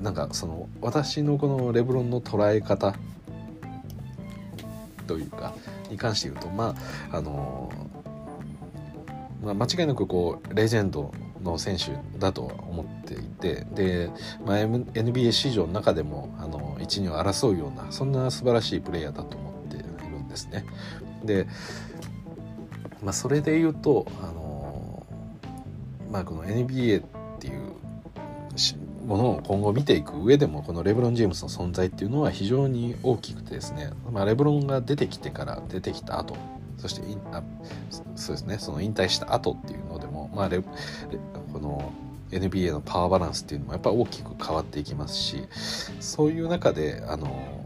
[0.01, 2.95] なんかその私のこのレブロンの捉え方
[5.07, 5.53] というか
[5.89, 6.75] に関して言うとま
[7.11, 7.71] ああの
[9.43, 11.11] まあ、間違いなくこうレジェンド
[11.43, 14.09] の選手だと思っていてで、
[14.45, 20.65] まあ、NBA 史上の中でもあの1、2を争うようなそんな素晴らしいプレイヤーだと思っているんですね。
[21.23, 21.47] で、
[23.03, 25.05] まあ、それで言うとあの、
[26.11, 27.03] まあ、この NBA っ
[27.39, 27.73] ていう
[29.05, 36.35] ものを今後見ていく上でもこのレブロン・ジェームスの存在っていうのは非常に大きくてですね、まあ、レブロンが出てきてから出てきた後
[36.77, 37.43] そしてあ
[38.15, 38.57] そうですね。
[38.59, 41.91] その引退した後っていうのでも、まあ、レこの
[42.31, 45.43] NBA のパワーバランスっていうのもやっぱり大きく変わっていきますし
[45.99, 47.65] そういう中であの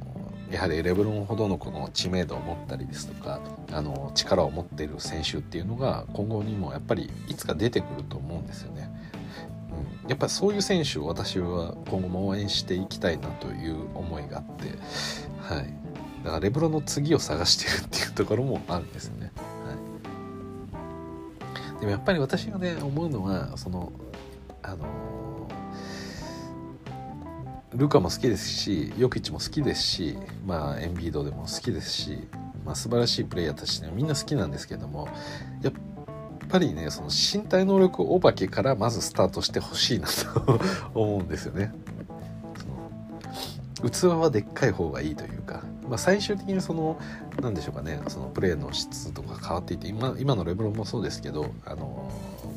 [0.52, 3.40] やはりレブロンほどのこの知名度を持ったりですとか
[3.72, 8.92] あの力を持っている選手っていうのが今後にもやっぱりいつか出てくると思うんですよね。
[10.04, 14.74] うん、やっぱりそういう選手を私は今後も応援していきたいなという思いがあって、
[15.40, 15.74] はい、
[16.24, 19.32] だからレブロの次を探してるっていうところもあるんですよね。
[19.66, 19.74] は
[21.78, 23.92] い、でもやっぱり私がね思うのはその
[24.62, 24.86] あの
[27.74, 32.28] ルカも好きですしヨキッチも好きですし、まあ、エンビードでも好きですし、
[32.66, 35.08] まあ、素晴らしいプレイヤーたちねみんな好きなんですけども
[35.62, 35.74] やっ
[36.50, 40.60] ぱりねその身体能力お化けからまずスタートしてほしいなと
[40.94, 41.74] 思うんですよね。
[43.90, 46.98] 器はでっかい方がいいというかまあ、最終的にその
[47.42, 52.10] 何でしょうかねそのプレーの質とか変わっていて今今のレブロンもそうですけどあの、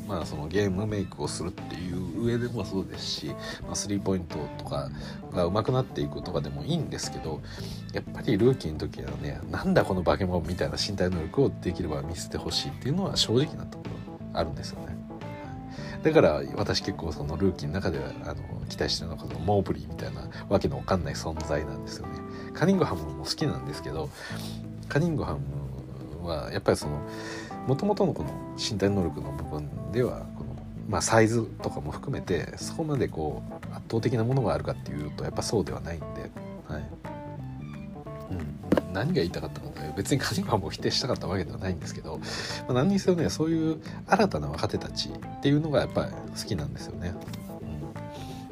[0.07, 3.27] まあ、そのゲームメイクをするっていう上でもそうですし、
[3.63, 4.89] まあ、スリーポイントとか
[5.33, 7.41] が上手くなっていくとかでもいいんですけど
[7.93, 14.94] やっぱりルーキーの時はねなんだこの化け物みたいな身体能力をできれば見せてほしいっていうのは正直なところあるんですよね。
[16.05, 18.35] だから私結構そのルーキーの中ではあの
[18.69, 22.19] 期待してるのはこのモーブリーみたいなわけのわかんない存在なんですよね。
[22.53, 24.11] カニングハムも好きなんですけど
[24.87, 27.01] カニングハムはやっぱりその
[27.65, 30.55] もともとのこの身体能力の部分ではこの、
[30.87, 36.05] まあ、サイズとかも含めてそこまでこう圧倒的なものがあるかっていうとやっぱそうではないんで、
[36.67, 37.14] はい
[38.31, 42.23] うん、何が言いたかったのか別にカニバも否定したかったわけではないんですけど、ま
[42.69, 47.13] あ、何にせよねそういう新たな若手たちっていうのがやっぱり好きなんですよね。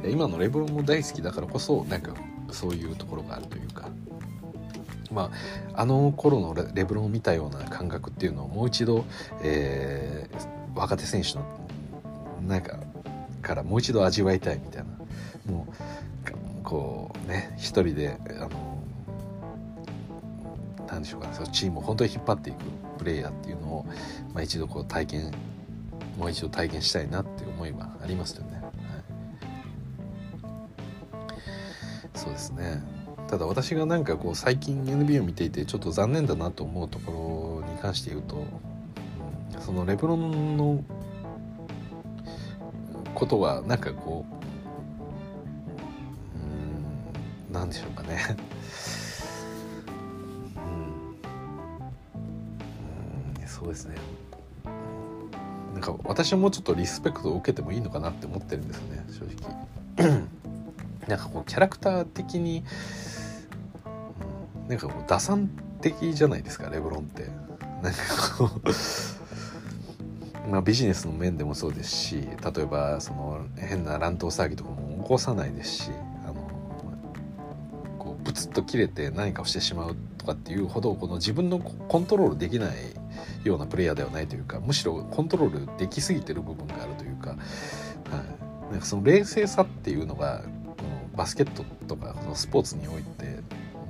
[0.04, 2.14] うん、今のレブロンも大好きだからこそなんか
[2.52, 3.90] そういうところがあるというか。
[5.12, 5.30] ま
[5.76, 9.06] あ、あの頃のレブロンを見たような感覚っていうのをもう一度、
[9.44, 11.46] えー、若手選手の
[12.48, 12.80] 中
[13.44, 18.73] からもう一度味わいたいみたいなもうこうね一人であの
[20.94, 21.34] なんでしょうかね。
[21.34, 22.58] そのチームを本当に引っ張っていく
[23.00, 23.86] プレイヤーっていうのを、
[24.34, 25.32] まあ、一度こう体験
[26.18, 28.62] もう一度体験したいなっていう思いはありますよね。
[28.62, 28.74] はい、
[32.14, 32.84] そうですね。
[33.28, 38.46] ただ私がなんかこう最近 NBA を見ていてちょっと残念だなと思うところに関して言うと、
[39.60, 40.84] そのレブロンの
[43.16, 44.26] ことはなんかこ
[46.30, 48.38] ううんなんでしょうかね。
[53.64, 53.96] そうですね。
[55.74, 60.28] なんか私もちょっとリスペクトを受けてもいいのかなって思ってるんですよね正直。
[61.08, 62.64] なんかこうキャラクター的に
[63.86, 65.50] うんなんかこう打算
[65.82, 67.30] 的じゃないですかレブロンって。
[67.82, 68.00] なんか
[68.38, 72.16] こう まあビジネスの面でもそうですし
[72.56, 75.92] 例えばその変な乱闘騒ぎとかも起こさないですし
[76.24, 76.34] あの
[78.00, 82.78] こうブツッと切れて何かをしてしまうとかっていうほどこの自分のコントロールできない
[83.44, 90.42] ようなプレイヤーではないというかむしろコントロールできすぎてる部分があるというか,、はい、なんかその冷静さっていうのが
[90.78, 93.40] このバスケットとかこのスポーツにおいて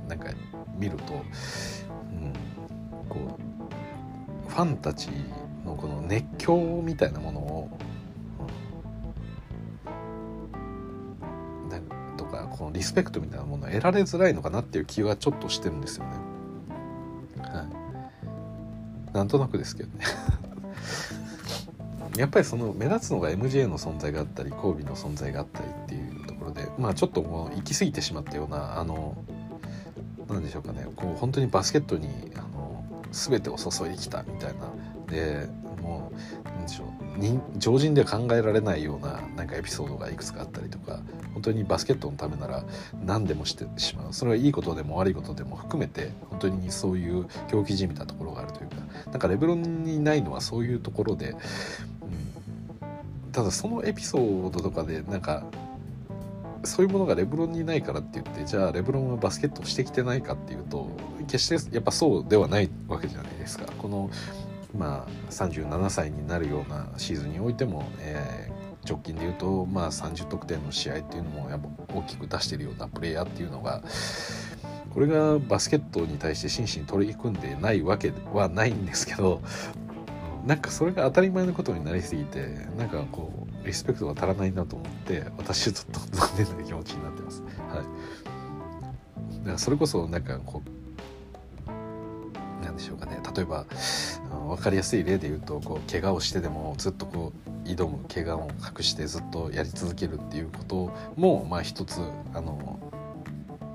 [0.08, 0.30] なんか
[0.78, 1.22] 見ると、うん、
[3.08, 3.38] こ
[4.48, 5.08] うファンたち
[5.64, 7.70] のこの熱狂みたいなものを、
[11.70, 16.23] うん、とかこのリスペクトみたいなものを得られづらいのかなっていう気はちょっとしてるんですよね。
[19.14, 20.04] なんとなくですけどね。
[22.18, 29.16] やっぱりその目立つのが MJ の存在があったりコービの存在があったりっていうところでまあちょっともう行き過ぎてしまったようなあの
[30.28, 34.66] 何でしょうかねこう本当にバスケットにあの全てを注いできたみたいな。
[35.08, 35.48] で
[35.82, 36.12] も
[36.44, 37.03] う何でしょう。
[37.58, 41.00] 常人では考えられないようななんかエピソードがいくつかあったりとか
[41.32, 42.64] 本当にバスケットのためなら
[43.04, 48.76] 何でもしてしまうそれはいいことでも悪いことでも含めて本当にそういう狂気じみたところがあるというか
[49.10, 55.44] なんかレブロンにないのはそういうところで、うん、ただそのエピソードとかでなんか
[56.64, 60.88] そういうものがレブロンにないからって言ってじゃあレブロンはバスケットをしてきてないかっていうと
[61.26, 63.66] 決してやっぱそうではないわけじゃないですか。
[63.78, 64.10] この
[64.76, 73.82] まあ、37歳になるようなシーズンにおいても、えー、直近でいうと、まあ、30得点の試合っていうのもやっぱ大きく出してるようなプレイヤーっていうのが
[74.92, 79.42] これがバスケットに対して真摯に取り組んでないわけはないんですけど
[80.46, 82.46] なんかそれが当たり前のことになりすぎて
[82.76, 87.42] なんかこうリスペクトが足らないなと思って私ちょっと残念な気持ちになってます。
[87.42, 90.68] はい、だからそれこそなんかこう
[92.64, 93.20] なんでしょうかね。
[93.34, 93.66] 例えば
[94.48, 102.00] 分かりやすい例で言うとこう怪我をしてでもずっとこう挑む怪我を隠してずっとやり続けるっていうこともまあ一つ
[102.34, 102.78] あの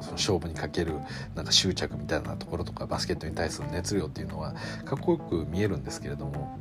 [0.02, 0.94] その勝負にかける
[1.36, 4.54] なんか執着みたいなところとかバスケットに対する熱量っていうのは
[4.86, 6.58] かっこよく見えるんですけれども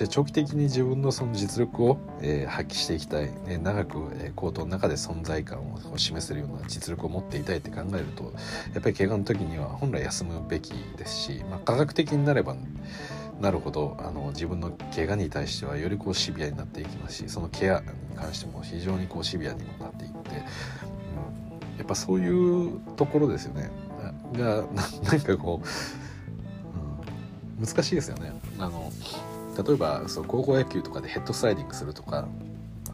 [0.00, 5.58] じゃあ長期的に自分のその実力を、えー、発揮していきたい、ね、長く、えー、コートの中で存在感
[5.92, 8.32] を示せるような実力を持っていたいって考えると
[8.72, 12.56] やっぱり怪我の時には本来休むべきですし、まあ、科学的になれば
[13.42, 17.86] なるほどあの自分の怪我に対してはよりこうシビアになっていきますしそのケアに
[18.16, 23.70] 関しても非常にこうシビアにもなっていって、うん、やっぱそういうところですよね
[24.32, 24.64] が
[25.04, 28.32] なんかこう、うん、難しいですよね。
[28.58, 28.90] あの
[29.56, 32.28] 例えばそう高校野球とかでヘッドスライディングするとか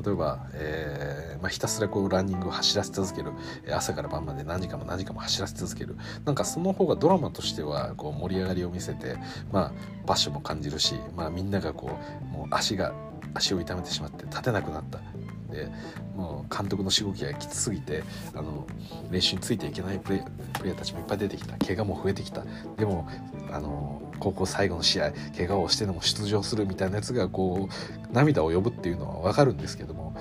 [0.05, 3.33] 例えば、えーまあ、ひたすらこうランニングを走らせ続ける。
[3.73, 5.97] 朝から晩まで何時間も何時間も走らせ続ける。
[6.25, 9.17] なんかその方がドラマとしてはこう盛り上がりを見せて、
[9.53, 9.73] まあ、
[10.07, 12.95] パッションも感じるし、まあ、みんながこうもう足が
[13.35, 15.01] 足を痛めてしまって立てなくなった。
[15.47, 15.69] で
[16.17, 18.03] もう監督のしごきがきつすぎて
[18.35, 18.67] あの
[19.11, 20.25] 練習についていけないプレ
[20.55, 21.57] プレーヤーたちもいっぱい出てきた。
[21.65, 22.45] 怪我も増えてきた。
[22.77, 23.09] でも
[23.51, 30.15] あの高校最後の試合怪我をしてでも出場するみたいなやつがこう涙を呼ぶっていうのは分かるんですけども、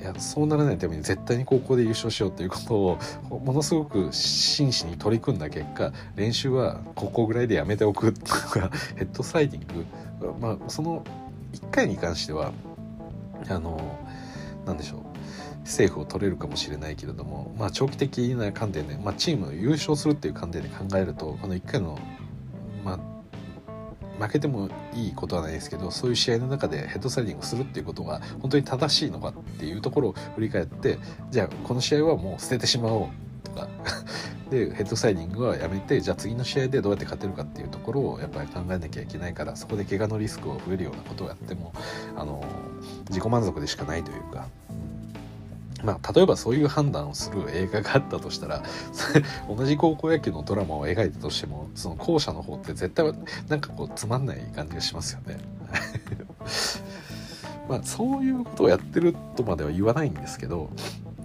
[0.00, 2.98] えやそうならないために絶対に高校で優勝しようということを
[3.40, 9.86] ものすごく真摯に取り組んだ結果練習は高校ぐらいでやめておくとか ヘッドスライディン
[10.20, 11.04] グ、まあ、その
[11.52, 12.52] 1回に関しては
[13.48, 13.98] あの
[14.66, 15.00] なんでしょう。
[15.66, 21.98] セーフを取れるかもしれないけれども、まあ、長期的な観点で、まあ、チーム優勝するっていう観点で考えるとこの1回の、
[22.84, 23.00] ま
[24.20, 30.98] あ、負けてもいいことはないですけどそういう試合の中でヘッドスライディングするっていうことが本当に正しいのかっていうところを振り返って
[31.30, 33.10] じゃあこの試合はもう捨ててしまお
[33.44, 33.68] うとか
[34.50, 41.72] でヘッドスライディングはやめてじゃあ次の試合でどうやって勝てるかっていうところをやっぱり考えなきゃいけないからそこで怪我のリスクを増えるようなことをやっても
[42.16, 42.44] あの
[43.08, 44.48] 自己満足でしかないというか。
[45.84, 48.62] まあ、例えばそういう判断をする映画があったとしたら
[49.48, 53.12] 同じ高校野球のドラマを描いたとしてもその後者の方って絶対
[53.48, 55.38] なんかこうつまんない感じがしますよね。
[57.68, 60.70] まあそういうことをやってるとまでは言わないんですけど、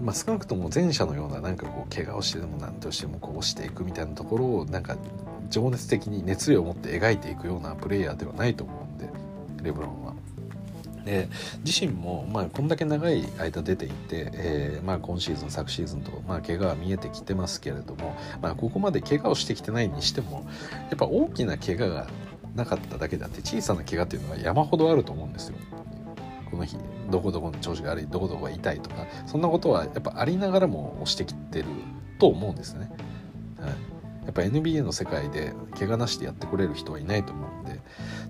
[0.01, 4.97] まあ、少なくとも前者のようななんかこう怪我をしてでも何としてもこう押していくみたいなところをなんか
[5.49, 9.09] 情熱的に熱量を持って描いていくようなプレイヤーではないと思うんで
[9.63, 10.13] レブロンは。
[11.05, 11.29] で
[11.65, 20.47] 自身も、まあ、こんだけ長い間出ていて、えーまあ、今シーズン昨シーズンと、まあ、怪我は見えてきてますけれども、まあ、ここまで怪我をしてきてないにしても
[20.89, 22.07] やっぱ大きな怪我が
[22.55, 25.55] なかっただけであって小さな怪我っていうのは山ほどあると思うんですよ。
[26.49, 26.77] この日
[27.09, 31.65] どこどこの調子が悪いどこどこが痛いとかそんなことはやっぱありながらも押してきてる
[32.19, 32.91] と思うんですね。
[33.57, 33.75] はい、や
[34.31, 37.79] っぱ NBA の世界で怪我なしでやってくれる人はいないと思うんで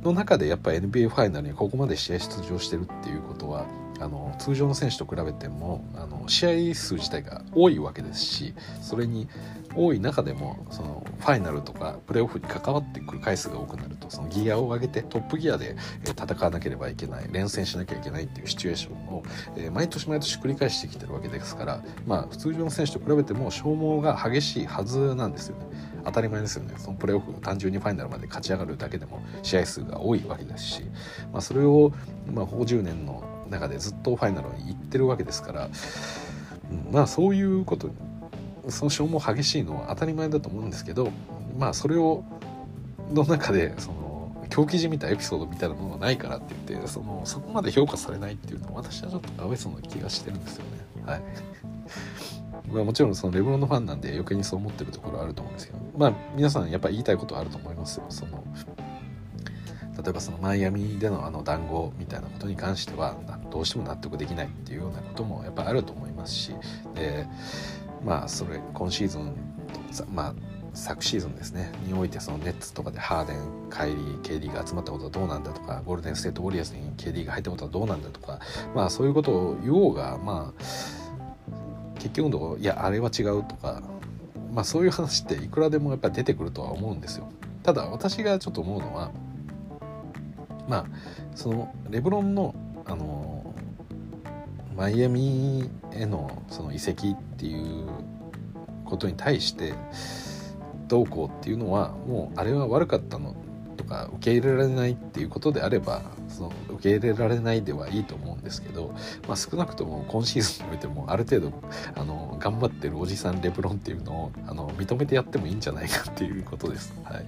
[0.03, 3.65] の中でやっぱ NBA ファイナルにここまで試合出場してるっていうことは
[3.99, 9.27] あの通常の選手と比べてもあの試合数自体が多いわけですしそれに
[9.75, 19.23] 多い中でもそのファイナルとかプレーオフに関わってくる回数が多くなるとそのギアを上げてトップギアで戦わなければいけない連戦しなきゃいけないっていうシチュエーションを、
[19.55, 25.65] え毎年毎年繰り返してきてるわけですからまあ通常の選手と比べても消耗が激しいはずなんですよね。
[26.05, 26.73] 当たり前ですよね。
[26.77, 30.83] そのプレーオフ単純にファイナルまで勝ち上がるだけでも試合数が多いわけですし、
[31.31, 31.93] まあ、それを、
[32.31, 35.69] まあ、ここ10年の中でずっとファイナルに行ってるわけですから、
[36.71, 37.89] うん、まあそういうこと
[38.69, 41.11] その消耗激しいのは当たり前だと思うんですけど
[41.57, 42.23] まあそれを
[43.11, 44.01] の中でその
[44.49, 51.03] 狂気じみたエピソードみたいなものがないからって言ってそのそこまで評価されないっていうのは私はちょっとかわいそうな気がしてるんですよね。
[51.05, 51.21] はい。
[52.67, 58.05] まあ、もちろんそのレブロンのファンなんで余計にそう思ってるところあると思うんですけどまあ皆さんやっぱ言いたいことはあると思いますよ。
[58.09, 58.43] その
[60.03, 63.15] 例えばそのマイアミでのあの談合みたいなことに関しては
[63.51, 66.55] どうしても納得できないっていうようなこともやっぱあると思いますし
[66.95, 67.27] で
[68.03, 69.35] まあそれ今シーズン
[69.97, 70.33] とまあ
[70.73, 73.37] 昨シーズンですねにおいてそのネッツとかでハーデン
[73.69, 78.39] カイリー KD が集まったことはどうなんだとかゴールデン・ステート・ウォリアーズに KD が入ったことはどうなんだとか
[78.73, 81.00] まあそういうことを言おうがまあ
[82.01, 83.83] 結局のところいやあれは違うとか
[84.51, 87.29] まあそういう話っていくらでもやっぱ出てくるとは思うんですよ。
[87.63, 89.11] ただ私がちょっと思うのは
[90.67, 90.85] まあ
[91.35, 93.53] そのレブロンのあの
[94.75, 97.85] マイアミへのその移籍っていう
[98.85, 99.73] ことに対して
[100.87, 103.35] どうこうっていうのはもうあれは悪かったの
[103.77, 108.93] とか受け入れられないっていうことであればその受け入れられないではいいと思うんですけど、
[109.27, 111.53] まあ、少なくとも今シーズンにおいてもある程度
[111.95, 116.93] あの頑張ってるおじさんレブロンっていうのをあの認めてやってもいいんじゃないかっていうことです。
[117.03, 117.25] はい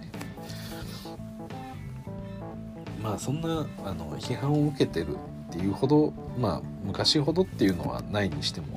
[3.02, 5.18] まあそんなあの批判を受けてる
[5.50, 8.68] っていうほどまあ昔ほどっていうのはないにしても、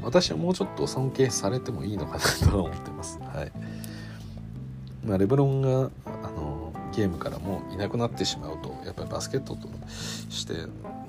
[0.00, 3.18] 私はもうちょっと尊敬されてもいいのかなとは思ってます。
[3.18, 3.52] はい
[5.04, 5.90] まあ、レブロンが
[6.96, 9.68] ゲームからもいなくなってしまうとやっぱりバスケットと
[10.30, 10.54] して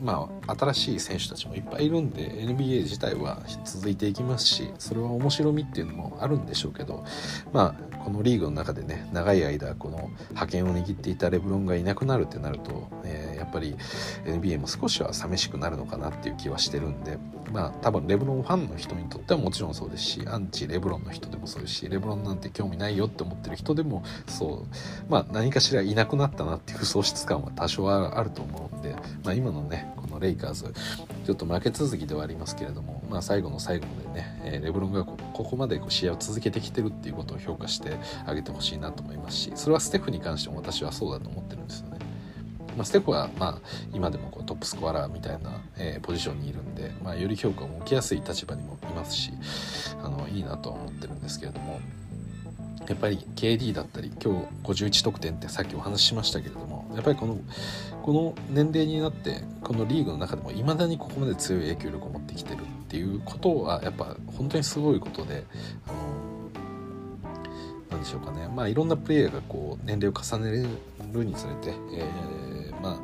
[0.01, 7.03] まあ新しい選手たちもいっぱいいるんで NBA 自体は続いていきますしそれは面白みっていうのもあるんでしょうけど
[7.51, 13.75] まあこのリーグの中でね長い間この覇権を握っていたレブロンがいなくなるってなると、えー、やっぱり
[14.25, 17.17] NBA も少しは寂しくなるのかなっていう気はしてるんで
[17.51, 30.73] まあ多分レブロンファンの人にとってはもちろんそうですしアンチレブロンの人でもそうですしレブロンなんて興味ないよって思ってる人でもそうまあ何かしらいなくなったなっていう喪失感は多少はあると思うんで、まあ、今のねこのレイカーズ
[31.25, 41.97] ちょっと負け続きではありますけれども、まあ、最後の最後までね、えレブロンがここまでこう試合を続けてきてるっていうことを評価してあげてほしいなと思いますしそれはステフに関しても私はそうだと思ってるんですよね。
[42.77, 43.61] まあ、ステフは、まあ、
[43.91, 49.31] 今でもこうトップスコアラーみたいな、え、ポジションにいるんで、まあ、より評価を受けやすい立場にもいますし
[50.03, 51.79] あのいいなとは思ってるんですけれども
[52.87, 57.37] やっぱり KD だったり今日51得点ってさっきお話ししましたけれどもやっぱりこの
[58.01, 65.43] この年齢になってこのリーグの中でもいまだにここまで強い影響力を持ってきてるっていうことはやっぱ本当にすごいことで
[65.85, 66.27] あの
[67.89, 68.47] なんでしょうかね。
[68.53, 70.67] まあいろんなプレイヤーがこう年齢を重ね
[71.13, 72.97] るにつれて、えー、まあ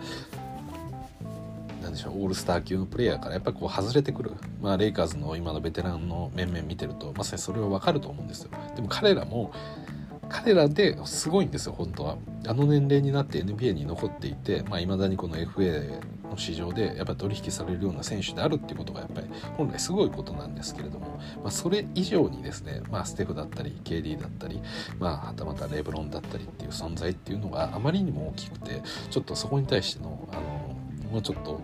[1.93, 2.11] でしょ。
[2.11, 4.31] うオールスター級のプレイヤーからやっぱりこう外れてくる、
[4.61, 8.49] まあ、レイカーズの今のベテランの面々見てるとまさにそれは分かると思うんですよ。
[8.75, 9.51] でも彼らも
[10.29, 12.17] 彼らですごいんですよ本当は。
[12.47, 16.01] あの年齢になって NBA に残っていていまあ、未だにこの FA
[16.33, 19.27] の市場でやっぱ取引されるような選手であるっていうことがやっぱり
[19.57, 24.61] 本来すごいことなんですけれども、まあ、それ以上にですね、まあ、ステフだったり KD だったり、
[24.99, 30.82] まあ、はたまたレブロンだったりっていう存在っていうのがあまりにも大きくてちょっとそこに対してのあの
[31.14, 31.61] もうちょっと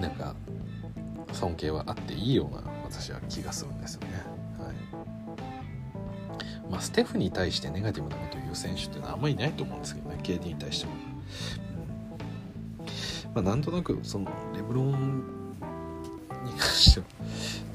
[0.00, 0.34] なんか
[1.34, 4.08] 尊敬はあっていいような私は気がするんですよね。
[4.58, 4.74] はい。
[6.70, 10.18] まあ、ステフに対してネガティブなことを言う選手っていうのはあんまりいないと思うんですけどね。
[10.22, 10.92] KD に対しても。
[13.34, 15.22] まあ、なんとなくそのレブロン
[16.46, 17.06] に関しては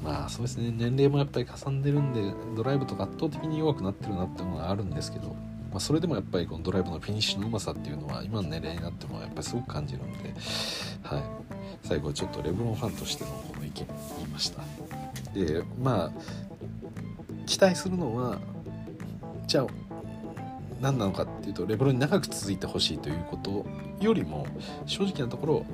[0.04, 0.72] まあそうですね。
[0.76, 5.36] 年齢もやっぱりかさんでるんでドライブとか圧倒的に弱くなってるなっていうのがあるんですけど、
[5.76, 10.34] まあ、それでもやっぱりこのドライブのフィニッシュのうまさっていうのは今の年齢になってもやっぱりすごく感じるんで、
[11.04, 11.24] はい、
[11.84, 13.86] 最後ちょっとレブロンファンとしてのこの意見言
[14.26, 14.62] いました。
[15.34, 16.12] でまあ
[17.46, 18.40] 期待するのは
[19.48, 19.68] じゃあ
[20.80, 23.66] 何なのかっていうとレブロンに長く続いてほしいということ
[24.00, 24.48] よりも
[24.86, 25.66] 正直なところ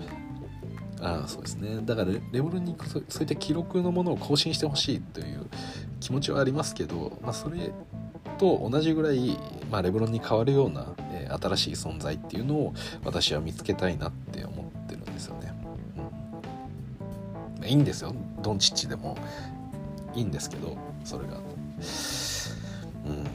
[0.99, 1.79] あそうですね。
[1.85, 2.75] だからレブロンに
[3.07, 5.45] そういった記録のものを更新してほしいという
[5.99, 7.71] 気持ちはありますけど、まあ、それ
[8.41, 9.37] と同じぐらい、
[9.71, 12.73] まあ、レブロンに代わるような、えー、新しい存在っていうのを
[13.05, 15.53] 私は見つけたいなって思ってるんですよね。
[17.61, 18.13] うん、いいんですよ。
[18.41, 19.17] ドンチッチでも。
[20.13, 21.37] いいんですけどそれが。
[21.37, 23.27] うん。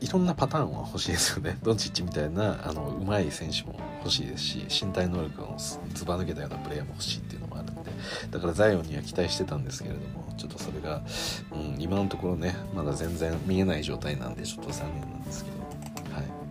[0.00, 1.58] いろんなパターンは欲しいですよね。
[1.62, 5.56] ドンチッチみたいなあの上手い選手も欲しいですし身体能力の
[5.94, 7.90] ずば抜けたようなプレーヤーも欲しいっていうのもあるんで。
[8.30, 10.31] だからザイオンには期待してたんですけれども。
[10.42, 11.02] ちょっとそれが、
[11.52, 15.58] うん、今のところねまだ全然見えない状態なんでちょっと残念なんですけど。
[16.14, 16.42] はい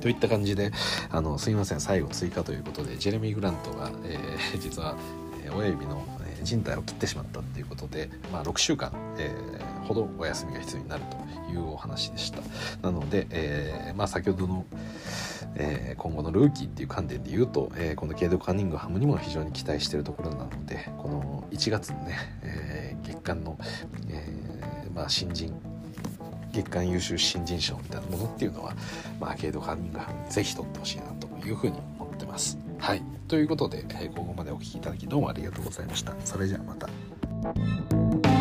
[0.00, 0.72] といった感じで
[1.10, 4.94] あのすいません最後追加ということでジェレミー・グラントが、えー、 実は、
[5.42, 12.40] え親指の、え靭帯を切ってしまったっていうことで、まあ、6週間、えー、ほどお休みが必要になるというお話でした
[12.82, 14.66] なので、えー、まあ、先ほどの、
[15.56, 22.75] えー、今後のルーキーっていう観点で言うと、えー、このケイド・カニングハムにも非常に期待しているところなのでこの1月のね、え
[23.06, 23.58] 月間の、
[24.08, 24.26] え
[24.94, 25.54] まあ、新人
[26.52, 28.72] 月間優秀新人賞みたいなものっていうのは、
[29.20, 32.58] まあ、アーケード・カニングハムにぜひ取ってほしいなというふうに思ってます。
[32.78, 33.02] はい。
[33.28, 36.14] ということで、えここまでお聴きいただきどうもありがとうございました。
[36.24, 38.35] それじゃあまた。